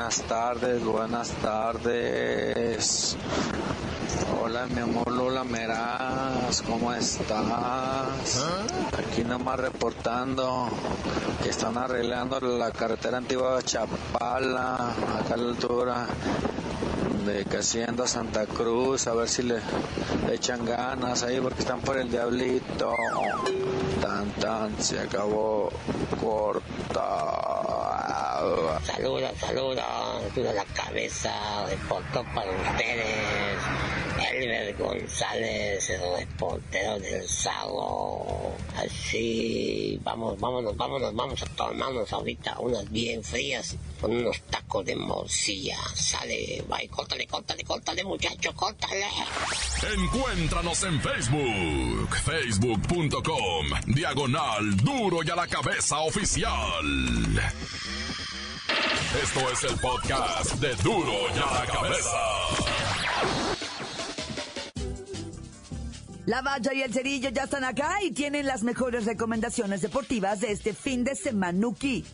Buenas 0.00 0.22
tardes, 0.22 0.82
buenas 0.82 1.28
tardes. 1.42 3.16
Hola, 4.42 4.66
mi 4.68 4.80
amor 4.80 5.12
Lola 5.12 5.44
Meraz, 5.44 6.62
¿cómo 6.62 6.90
estás? 6.94 8.42
Aquí 8.96 9.24
nomás 9.24 9.60
reportando 9.60 10.70
que 11.42 11.50
están 11.50 11.76
arreglando 11.76 12.40
la 12.40 12.70
carretera 12.70 13.18
antigua 13.18 13.56
de 13.56 13.62
Chapala, 13.62 14.94
acá 15.18 15.34
a 15.34 15.36
la 15.36 15.50
altura 15.50 16.06
de 17.26 17.44
Casiendo 17.44 18.06
Santa 18.06 18.46
Cruz, 18.46 19.06
a 19.06 19.12
ver 19.12 19.28
si 19.28 19.42
le, 19.42 19.60
echan 20.32 20.64
ganas 20.64 21.22
ahí 21.24 21.42
porque 21.42 21.60
están 21.60 21.82
por 21.82 21.98
el 21.98 22.10
diablito. 22.10 22.96
Tan 24.00 24.30
tan, 24.30 24.82
se 24.82 24.98
acabó 24.98 25.70
corta. 26.18 27.99
Saludos, 28.10 28.82
saludos, 29.38 29.84
a 30.50 30.52
la 30.52 30.64
cabeza, 30.74 31.30
reportó 31.68 32.24
para 32.34 32.50
ustedes. 32.50 33.56
Elber 34.20 34.76
González, 34.76 35.90
el 35.90 36.00
reportero 36.18 36.98
del 36.98 37.28
Sago. 37.28 38.54
Así, 38.76 39.98
vamos, 40.02 40.38
vámonos, 40.38 40.76
vámonos, 40.76 41.14
vamos 41.14 41.42
a 41.42 41.46
tomarnos 41.46 42.12
ahorita 42.12 42.58
unas 42.60 42.90
bien 42.90 43.22
frías 43.22 43.76
con 44.00 44.12
unos 44.12 44.40
tacos 44.42 44.84
de 44.84 44.96
morcilla. 44.96 45.78
Sale, 45.94 46.62
bye, 46.68 46.88
córtale, 46.88 47.26
córtale, 47.26 47.64
córtale, 47.64 48.04
muchacho, 48.04 48.54
córtale. 48.54 49.06
Encuéntranos 49.94 50.82
en 50.84 51.00
Facebook, 51.00 52.16
facebook.com, 52.16 53.66
diagonal 53.86 54.76
duro 54.76 55.22
y 55.24 55.30
a 55.30 55.36
la 55.36 55.46
cabeza 55.46 56.00
oficial. 56.00 56.50
Esto 59.22 59.50
es 59.50 59.64
el 59.64 59.76
podcast 59.80 60.54
de 60.54 60.74
duro 60.76 61.12
y 61.34 61.38
a 61.38 61.60
la 61.60 61.66
cabeza. 61.66 62.89
La 66.30 66.42
Valla 66.42 66.72
y 66.72 66.82
el 66.82 66.94
Cerillo 66.94 67.30
ya 67.30 67.42
están 67.42 67.64
acá 67.64 68.00
y 68.04 68.12
tienen 68.12 68.46
las 68.46 68.62
mejores 68.62 69.04
recomendaciones 69.04 69.82
deportivas 69.82 70.38
de 70.38 70.52
este 70.52 70.74
fin 70.74 71.02
de 71.02 71.16
semanuki. 71.16 72.04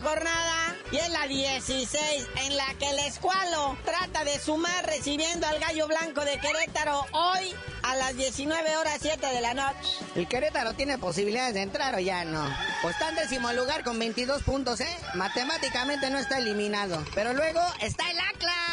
jornada 0.00 0.47
y 0.90 0.96
es 0.96 1.08
la 1.10 1.26
16 1.26 2.26
en 2.46 2.56
la 2.56 2.74
que 2.78 2.88
el 2.90 2.98
Escualo 3.00 3.76
trata 3.84 4.24
de 4.24 4.38
sumar 4.38 4.86
recibiendo 4.86 5.46
al 5.46 5.58
Gallo 5.58 5.86
Blanco 5.86 6.24
de 6.24 6.38
Querétaro 6.38 7.04
hoy 7.12 7.54
a 7.82 7.96
las 7.96 8.16
19 8.16 8.76
horas 8.76 8.98
7 9.00 9.26
de 9.26 9.40
la 9.40 9.54
noche. 9.54 9.92
¿El 10.14 10.26
Querétaro 10.28 10.74
tiene 10.74 10.98
posibilidades 10.98 11.54
de 11.54 11.62
entrar 11.62 11.94
o 11.94 11.98
ya 11.98 12.24
no? 12.24 12.44
Pues 12.82 12.94
está 12.94 13.10
en 13.10 13.16
décimo 13.16 13.52
lugar 13.52 13.84
con 13.84 13.98
22 13.98 14.42
puntos, 14.42 14.80
¿eh? 14.80 14.96
Matemáticamente 15.14 16.10
no 16.10 16.18
está 16.18 16.38
eliminado. 16.38 17.04
Pero 17.14 17.32
luego 17.34 17.60
está 17.80 18.10
el 18.10 18.18
Atlas 18.18 18.67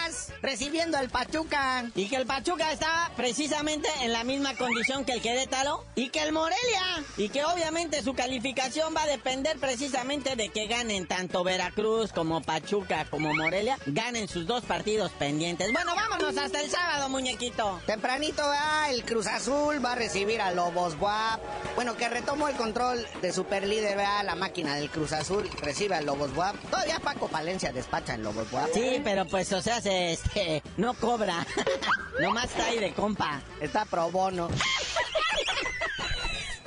recibiendo 0.46 0.98
al 0.98 1.10
Pachuca. 1.10 1.90
Y 1.96 2.08
que 2.08 2.16
el 2.16 2.26
Pachuca 2.26 2.72
está 2.72 3.12
precisamente 3.18 3.90
en 4.04 4.14
la 4.14 4.24
misma 4.24 4.56
condición 4.56 5.04
que 5.04 5.14
el 5.14 5.22
Querétaro 5.22 5.84
y 5.96 6.10
que 6.10 6.22
el 6.22 6.32
Morelia. 6.32 7.04
Y 7.18 7.30
que 7.30 7.44
obviamente 7.44 8.04
su 8.04 8.14
calificación 8.14 8.94
va 8.96 9.04
a 9.04 9.08
depender 9.08 9.58
precisamente 9.58 10.36
de 10.36 10.50
que 10.50 10.68
ganen 10.68 11.08
tanto 11.08 11.44
Veracruz 11.44 12.12
como 12.12 12.42
Pachuca 12.42 13.06
como 13.10 13.34
Morelia. 13.34 13.78
Ganen 13.88 14.28
sus 14.28 14.46
dos 14.46 14.64
partidos 14.64 15.12
pendientes. 15.14 15.72
Bueno, 15.74 15.96
vámonos 15.96 16.38
hasta 16.38 16.62
el 16.62 16.70
sábado, 16.70 17.10
muñequito. 17.10 17.82
Tempranito 17.86 18.44
va 18.44 18.90
el 18.90 19.04
Cruz 19.04 19.28
Azul, 19.28 19.84
va 19.84 19.94
a 19.94 19.96
recibir 19.96 20.42
a 20.42 20.52
Lobos 20.52 20.98
Guap. 20.98 21.42
Bueno, 21.76 21.98
que 21.98 22.08
retomó 22.08 22.48
el 22.48 22.56
control 22.56 23.06
de 23.22 23.34
superlíder, 23.34 23.98
vea 23.98 24.24
la 24.24 24.36
máquina 24.36 24.76
del 24.76 24.90
Cruz 24.90 25.12
Azul, 25.12 25.50
recibe 25.62 25.96
a 25.96 26.02
Lobos 26.02 26.34
Guap. 26.34 26.56
Todavía 26.70 27.00
Paco 27.00 27.28
Palencia 27.28 27.72
despacha 27.72 28.14
en 28.14 28.24
Lobos 28.24 28.50
Guap. 28.52 28.70
Sí, 28.74 29.02
pero 29.04 29.26
pues, 29.26 29.52
o 29.54 29.62
sea, 29.62 29.82
se, 29.82 30.18
no 30.78 30.94
cobra. 30.94 31.46
Nomás 32.22 32.46
está 32.46 32.66
ahí 32.66 32.80
de 32.80 32.94
compa. 32.94 33.42
Está 33.60 33.86
pro 33.86 34.10
bono. 34.12 34.50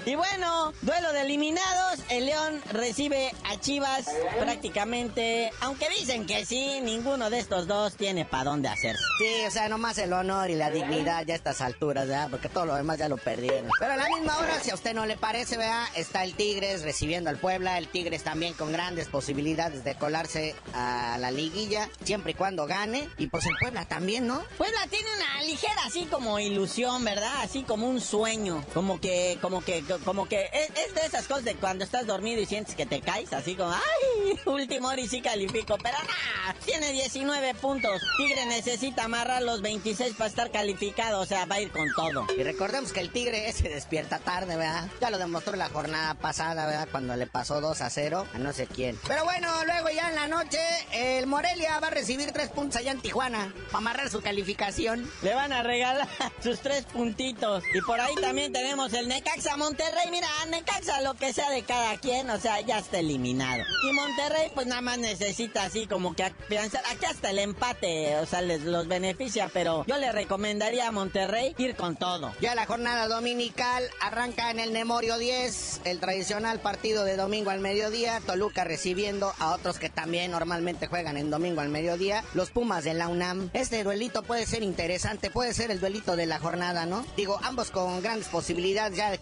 Y 0.08 0.14
bueno, 0.14 0.72
duelo 0.80 1.12
de 1.12 1.20
eliminados. 1.20 2.00
El 2.08 2.24
León 2.24 2.62
recibe 2.72 3.30
a 3.44 3.60
Chivas 3.60 4.06
prácticamente. 4.40 5.50
Aunque 5.60 5.86
dicen 5.90 6.24
que 6.24 6.46
sí, 6.46 6.80
ninguno 6.80 7.28
de 7.28 7.38
estos 7.38 7.66
dos 7.66 7.94
tiene 7.94 8.24
para 8.24 8.44
dónde 8.44 8.68
hacerse. 8.68 9.02
Sí, 9.18 9.44
o 9.46 9.50
sea, 9.50 9.68
nomás 9.68 9.98
el 9.98 10.14
honor 10.14 10.48
y 10.48 10.54
la 10.54 10.70
dignidad 10.70 11.26
ya 11.26 11.34
a 11.34 11.36
estas 11.36 11.60
alturas, 11.60 12.08
¿verdad? 12.08 12.28
Porque 12.30 12.48
todo 12.48 12.64
lo 12.64 12.74
demás 12.74 12.96
ya 12.96 13.10
lo 13.10 13.18
perdieron. 13.18 13.68
Pero 13.78 13.92
a 13.92 13.96
la 13.96 14.08
misma 14.08 14.38
hora, 14.38 14.58
si 14.60 14.70
a 14.70 14.74
usted 14.76 14.94
no 14.94 15.04
le 15.04 15.18
parece, 15.18 15.58
vea, 15.58 15.86
está 15.94 16.24
el 16.24 16.32
Tigres 16.32 16.84
recibiendo 16.84 17.28
al 17.28 17.36
Puebla. 17.36 17.76
El 17.76 17.88
Tigres 17.88 18.24
también 18.24 18.54
con 18.54 18.72
grandes 18.72 19.08
posibilidades 19.08 19.84
de 19.84 19.94
colarse 19.94 20.54
a 20.72 21.18
la 21.20 21.30
liguilla, 21.30 21.90
siempre 22.02 22.32
y 22.32 22.34
cuando 22.34 22.66
gane. 22.66 23.06
Y 23.18 23.26
pues 23.26 23.44
el 23.44 23.58
Puebla 23.60 23.84
también, 23.84 24.26
¿no? 24.26 24.42
Puebla 24.56 24.86
tiene 24.88 25.08
una 25.16 25.42
ligera 25.42 25.82
así 25.84 26.06
como 26.06 26.38
ilusión, 26.38 27.04
¿verdad? 27.04 27.42
Así 27.42 27.62
como 27.62 27.86
un 27.90 28.00
sueño. 28.00 28.64
Como 28.72 28.98
que, 29.02 29.36
como 29.42 29.62
que 29.62 29.84
como 30.04 30.28
que 30.28 30.48
es, 30.52 30.94
de 30.94 31.00
esas 31.06 31.26
cosas 31.26 31.44
de 31.44 31.54
cuando 31.54 31.84
estás 31.84 32.06
dormido 32.06 32.40
y 32.40 32.46
sientes 32.46 32.74
que 32.74 32.86
te 32.86 33.00
caes, 33.00 33.32
así 33.32 33.54
como, 33.54 33.72
ay, 33.72 34.38
último 34.46 34.88
hora 34.88 35.00
y 35.00 35.08
sí 35.08 35.20
califico, 35.20 35.76
pero 35.82 35.96
nada, 35.98 36.58
tiene 36.64 36.92
19 36.92 37.54
puntos. 37.54 38.00
Tigre 38.16 38.46
necesita 38.46 39.04
amarrar 39.04 39.42
los 39.42 39.62
26 39.62 40.14
para 40.14 40.28
estar 40.28 40.50
calificado, 40.50 41.20
o 41.20 41.26
sea, 41.26 41.46
va 41.46 41.56
a 41.56 41.60
ir 41.60 41.70
con 41.70 41.88
todo. 41.94 42.26
Y 42.36 42.42
recordemos 42.42 42.92
que 42.92 43.00
el 43.00 43.10
Tigre 43.10 43.52
se 43.52 43.68
despierta 43.68 44.18
tarde, 44.18 44.56
¿verdad? 44.56 44.88
Ya 45.00 45.10
lo 45.10 45.18
demostró 45.18 45.56
la 45.56 45.68
jornada 45.68 46.14
pasada, 46.14 46.66
¿verdad? 46.66 46.88
Cuando 46.90 47.16
le 47.16 47.26
pasó 47.26 47.60
2 47.60 47.80
a 47.80 47.90
0 47.90 48.26
a 48.32 48.38
no 48.38 48.52
sé 48.52 48.66
quién. 48.66 48.98
Pero 49.06 49.24
bueno, 49.24 49.48
luego 49.64 49.88
ya 49.90 50.08
en 50.08 50.14
la 50.14 50.28
noche, 50.28 50.58
el 50.92 51.26
Morelia 51.26 51.78
va 51.80 51.88
a 51.88 51.90
recibir 51.90 52.32
3 52.32 52.50
puntos 52.50 52.80
allá 52.80 52.92
en 52.92 53.00
Tijuana 53.00 53.52
para 53.66 53.78
amarrar 53.78 54.10
su 54.10 54.20
calificación. 54.20 55.10
Le 55.22 55.34
van 55.34 55.52
a 55.52 55.62
regalar 55.62 56.08
sus 56.42 56.60
3 56.60 56.84
puntitos. 56.86 57.64
Y 57.74 57.80
por 57.80 58.00
ahí 58.00 58.14
también 58.16 58.52
tenemos 58.52 58.92
el 58.92 59.08
Necaxa 59.08 59.56
Monterrey 59.56 59.87
Monterrey, 59.88 60.10
mira, 60.10 60.28
Necaxa, 60.50 61.00
lo 61.00 61.14
que 61.14 61.32
sea 61.32 61.48
de 61.48 61.62
cada 61.62 61.96
quien, 61.96 62.28
o 62.28 62.38
sea, 62.38 62.60
ya 62.60 62.78
está 62.78 62.98
eliminado. 62.98 63.64
Y 63.88 63.92
Monterrey, 63.94 64.50
pues 64.54 64.66
nada 64.66 64.82
más 64.82 64.98
necesita 64.98 65.62
así 65.64 65.86
como 65.86 66.14
que 66.14 66.30
pensar, 66.46 66.82
aquí 66.90 67.06
hasta 67.06 67.30
el 67.30 67.38
empate, 67.38 68.16
o 68.18 68.26
sea, 68.26 68.42
les 68.42 68.64
los 68.64 68.86
beneficia, 68.86 69.48
pero 69.50 69.86
yo 69.86 69.96
le 69.96 70.12
recomendaría 70.12 70.88
a 70.88 70.92
Monterrey 70.92 71.54
ir 71.56 71.74
con 71.74 71.96
todo. 71.96 72.34
Ya 72.42 72.54
la 72.54 72.66
jornada 72.66 73.08
dominical 73.08 73.82
arranca 74.00 74.50
en 74.50 74.60
el 74.60 74.74
Nemorio 74.74 75.16
10, 75.16 75.80
el 75.84 76.00
tradicional 76.00 76.60
partido 76.60 77.04
de 77.04 77.16
domingo 77.16 77.48
al 77.48 77.60
mediodía, 77.60 78.20
Toluca 78.20 78.64
recibiendo 78.64 79.32
a 79.38 79.52
otros 79.52 79.78
que 79.78 79.88
también 79.88 80.32
normalmente 80.32 80.86
juegan 80.86 81.16
en 81.16 81.30
domingo 81.30 81.62
al 81.62 81.70
mediodía, 81.70 82.24
los 82.34 82.50
Pumas 82.50 82.84
de 82.84 82.92
la 82.92 83.08
UNAM. 83.08 83.48
Este 83.54 83.82
duelito 83.84 84.22
puede 84.22 84.44
ser 84.44 84.62
interesante, 84.62 85.30
puede 85.30 85.54
ser 85.54 85.70
el 85.70 85.80
duelito 85.80 86.14
de 86.14 86.26
la 86.26 86.38
jornada, 86.38 86.84
¿no? 86.84 87.06
Digo, 87.16 87.40
ambos 87.42 87.70
con 87.70 88.02
grandes 88.02 88.28
posibilidades 88.28 88.98
ya 88.98 89.10
de 89.10 89.18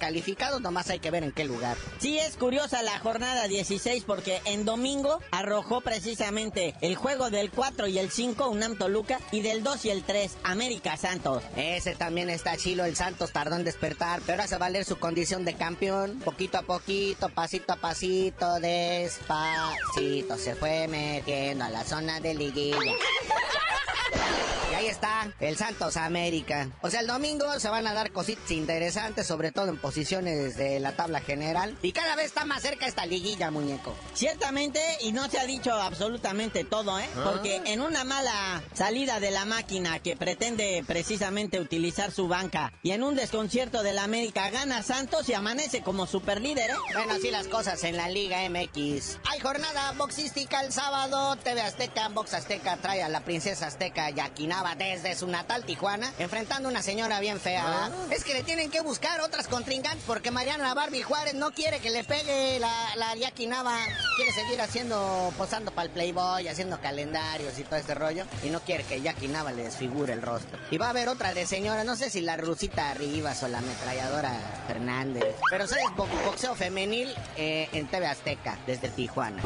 calificados 0.47 0.61
nomás 0.61 0.91
hay 0.91 0.99
que 0.99 1.11
ver 1.11 1.25
en 1.25 1.33
qué 1.33 1.45
lugar. 1.45 1.77
Sí, 1.99 2.19
es 2.19 2.37
curiosa 2.37 2.83
la 2.83 2.99
jornada 2.99 3.49
16 3.49 4.05
porque 4.05 4.41
en 4.45 4.65
domingo 4.65 5.21
arrojó 5.31 5.81
precisamente 5.81 6.75
el 6.81 6.97
juego 6.97 7.31
del 7.31 7.51
4 7.51 7.87
y 7.89 7.99
el 7.99 8.11
5, 8.11 8.49
UNAM 8.49 8.77
Toluca, 8.77 9.19
y 9.33 9.41
del 9.43 9.63
2 9.63 9.85
y 9.87 9.91
el 9.91 10.03
3, 10.05 10.39
América 10.45 10.97
Santos. 10.97 11.43
Ese 11.57 11.95
también 11.95 12.31
está 12.31 12.57
chilo, 12.57 12.85
el 12.85 12.97
Santos 12.97 13.33
tardó 13.33 13.57
en 13.57 13.65
despertar, 13.65 14.21
pero 14.27 14.43
hace 14.43 14.57
valer 14.57 14.85
su 14.85 14.99
condición 14.99 15.45
de 15.45 15.55
campeón, 15.55 16.21
poquito 16.25 16.59
a 16.59 16.63
poquito, 16.63 17.29
pasito 17.29 17.73
a 17.73 17.77
pasito, 17.77 18.61
despacito, 18.61 20.37
se 20.39 20.55
fue 20.55 20.89
metiendo 20.89 21.65
a 21.65 21.71
la 21.71 21.85
zona 21.85 22.21
de 22.21 22.35
liguilla. 22.35 22.79
Ahí 24.77 24.89
está, 24.89 25.33
el 25.41 25.57
Santos 25.57 25.97
América. 25.97 26.69
O 26.83 26.91
sea, 26.91 27.01
el 27.01 27.07
domingo 27.07 27.59
se 27.59 27.71
van 27.71 27.87
a 27.87 27.95
dar 27.95 28.13
cositas 28.13 28.51
interesantes, 28.51 29.27
sobre 29.27 29.51
todo 29.51 29.71
en 29.71 29.79
posiciones 29.79 30.59
de 30.59 30.81
la 30.81 30.93
tabla 30.93 31.21
general. 31.21 31.79
Y 31.81 31.93
cada 31.93 32.15
vez 32.15 32.27
está 32.27 32.45
más 32.45 32.61
cerca 32.61 32.87
esta 32.87 33.07
liguilla, 33.07 33.51
muñeco. 33.51 33.97
Ciertamente, 34.13 34.83
y 35.01 35.13
no 35.13 35.31
se 35.31 35.39
ha 35.39 35.47
dicho 35.47 35.73
absolutamente 35.73 36.65
todo, 36.65 36.99
¿eh? 36.99 37.09
Ah. 37.17 37.23
Porque 37.25 37.63
en 37.65 37.81
una 37.81 38.05
mala 38.05 38.63
salida 38.75 39.19
de 39.19 39.31
la 39.31 39.47
máquina 39.47 39.99
que 40.01 40.15
pretende 40.15 40.85
precisamente 40.87 41.59
utilizar 41.59 42.13
su 42.13 42.29
banca 42.29 42.71
y 42.83 42.91
en 42.91 43.03
un 43.03 43.15
desconcierto 43.15 43.83
de 43.83 43.95
la 43.95 44.05
América 44.05 44.51
gana 44.51 44.83
Santos 44.83 45.27
y 45.31 45.33
amanece 45.33 45.81
como 45.81 46.07
superlíder, 46.07 46.69
¿eh? 46.69 46.75
Bueno, 46.93 47.15
así 47.15 47.31
las 47.31 47.49
cosas 47.49 47.83
en 47.85 47.97
la 47.97 48.11
Liga 48.11 48.47
MX. 48.51 49.21
Hay 49.25 49.41
jornada 49.41 49.93
boxística 49.93 50.61
el 50.61 50.71
sábado. 50.71 51.37
TV 51.37 51.63
Azteca, 51.63 52.09
Box 52.11 52.35
Azteca 52.35 52.77
trae 52.77 53.03
a 53.03 53.09
la 53.09 53.21
princesa 53.25 53.69
Azteca 53.69 54.11
Yaquinaba 54.11 54.66
desde 54.75 55.15
su 55.15 55.27
natal 55.27 55.65
Tijuana, 55.65 56.13
enfrentando 56.19 56.69
a 56.69 56.73
una 56.73 56.83
señora 56.83 57.21
bien 57.21 57.39
fea. 57.41 57.65
¿verdad? 57.65 58.13
Es 58.13 58.25
que 58.25 58.35
le 58.35 58.43
tienen 58.43 58.71
que 58.71 58.81
buscar 58.81 59.21
otras 59.21 59.47
contrincantes 59.49 60.03
porque 60.07 60.31
Mariana 60.31 60.75
Barbie 60.75 61.03
Juárez 61.03 61.35
no 61.35 61.53
quiere 61.53 61.79
que 61.81 61.91
le 61.91 62.05
pegue 62.05 62.59
la, 62.59 62.73
la 62.97 63.15
Yaquinaba. 63.15 63.77
Quiere 64.17 64.33
seguir 64.33 64.61
haciendo, 64.61 65.33
posando 65.37 65.71
para 65.71 65.87
el 65.87 65.91
Playboy, 65.93 66.49
haciendo 66.49 66.81
calendarios 66.81 67.59
y 67.59 67.65
todo 67.65 67.77
este 67.77 67.95
rollo. 67.95 68.25
Y 68.43 68.49
no 68.51 68.61
quiere 68.61 68.85
que 68.85 69.01
Yaquinaba 69.01 69.53
le 69.53 69.65
desfigure 69.65 70.13
el 70.13 70.23
rostro. 70.23 70.59
Y 70.71 70.79
va 70.79 70.87
a 70.87 70.91
haber 70.91 71.09
otra 71.09 71.33
de 71.35 71.47
señora, 71.47 71.85
no 71.85 71.97
sé 71.97 72.11
si 72.11 72.21
la 72.21 72.37
Rusita 72.37 72.93
Rivas 72.95 73.43
o 73.43 73.49
la 73.49 73.59
ametralladora 73.59 74.33
Fernández. 74.67 75.37
Pero 75.51 75.67
sabes, 75.67 75.85
Bo- 75.97 76.07
boxeo 76.25 76.55
femenil 76.55 77.15
eh, 77.37 77.69
en 77.73 77.87
TV 77.89 78.07
Azteca, 78.07 78.59
desde 78.67 78.89
Tijuana. 78.89 79.43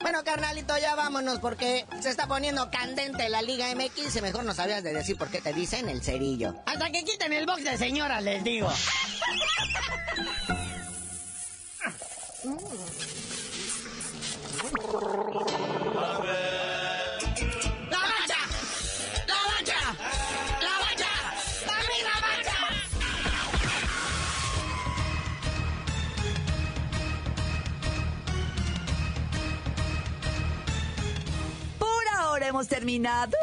Bueno, 0.00 0.24
carnalito, 0.24 0.76
ya 0.78 0.94
vámonos 0.94 1.40
porque 1.40 1.84
se 2.00 2.08
está 2.08 2.26
poniendo 2.26 2.70
candente 2.70 3.28
la 3.28 3.42
Liga 3.42 3.66
MX 3.74 4.16
y 4.16 4.22
mejor 4.22 4.44
no 4.44 4.54
sabías 4.54 4.82
de 4.82 4.94
decir 4.94 5.16
por 5.16 5.28
qué 5.28 5.42
te 5.42 5.52
dicen 5.52 5.88
el 5.88 6.02
cerillo. 6.02 6.54
Hasta 6.66 6.90
que 6.90 7.04
quiten 7.04 7.32
el 7.34 7.46
box 7.46 7.64
de 7.64 7.76
señora, 7.76 8.20
les 8.20 8.42
digo. 8.42 8.72
terminado. 32.68 33.36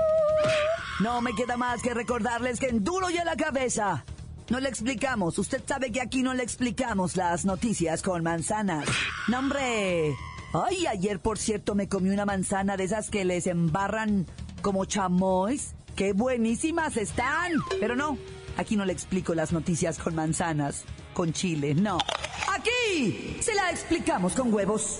No 0.99 1.21
me 1.21 1.33
queda 1.35 1.57
más 1.57 1.81
que 1.81 1.93
recordarles 1.93 2.59
que 2.59 2.67
en 2.67 2.83
duro 2.83 3.09
y 3.09 3.17
a 3.17 3.25
la 3.25 3.35
cabeza. 3.35 4.03
No 4.49 4.59
le 4.59 4.69
explicamos. 4.69 5.37
Usted 5.37 5.61
sabe 5.65 5.91
que 5.91 6.01
aquí 6.01 6.23
no 6.23 6.33
le 6.33 6.43
explicamos 6.43 7.15
las 7.17 7.45
noticias 7.45 8.01
con 8.01 8.23
manzanas. 8.23 8.87
No, 9.27 9.39
hombre. 9.39 10.15
Ay, 10.53 10.87
ayer, 10.87 11.19
por 11.19 11.37
cierto, 11.37 11.75
me 11.75 11.89
comí 11.89 12.09
una 12.09 12.25
manzana 12.25 12.77
de 12.77 12.85
esas 12.85 13.09
que 13.09 13.25
les 13.25 13.47
embarran 13.47 14.25
como 14.61 14.85
chamois. 14.85 15.75
¡Qué 15.95 16.13
buenísimas 16.13 16.95
están! 16.95 17.53
Pero 17.79 17.95
no, 17.95 18.17
aquí 18.55 18.75
no 18.77 18.85
le 18.85 18.93
explico 18.93 19.33
las 19.33 19.51
noticias 19.51 19.97
con 19.97 20.15
manzanas, 20.15 20.85
con 21.13 21.33
chile, 21.33 21.73
no. 21.75 21.97
Aquí 22.53 23.37
se 23.41 23.53
la 23.53 23.71
explicamos 23.71 24.33
con 24.33 24.53
huevos. 24.53 24.99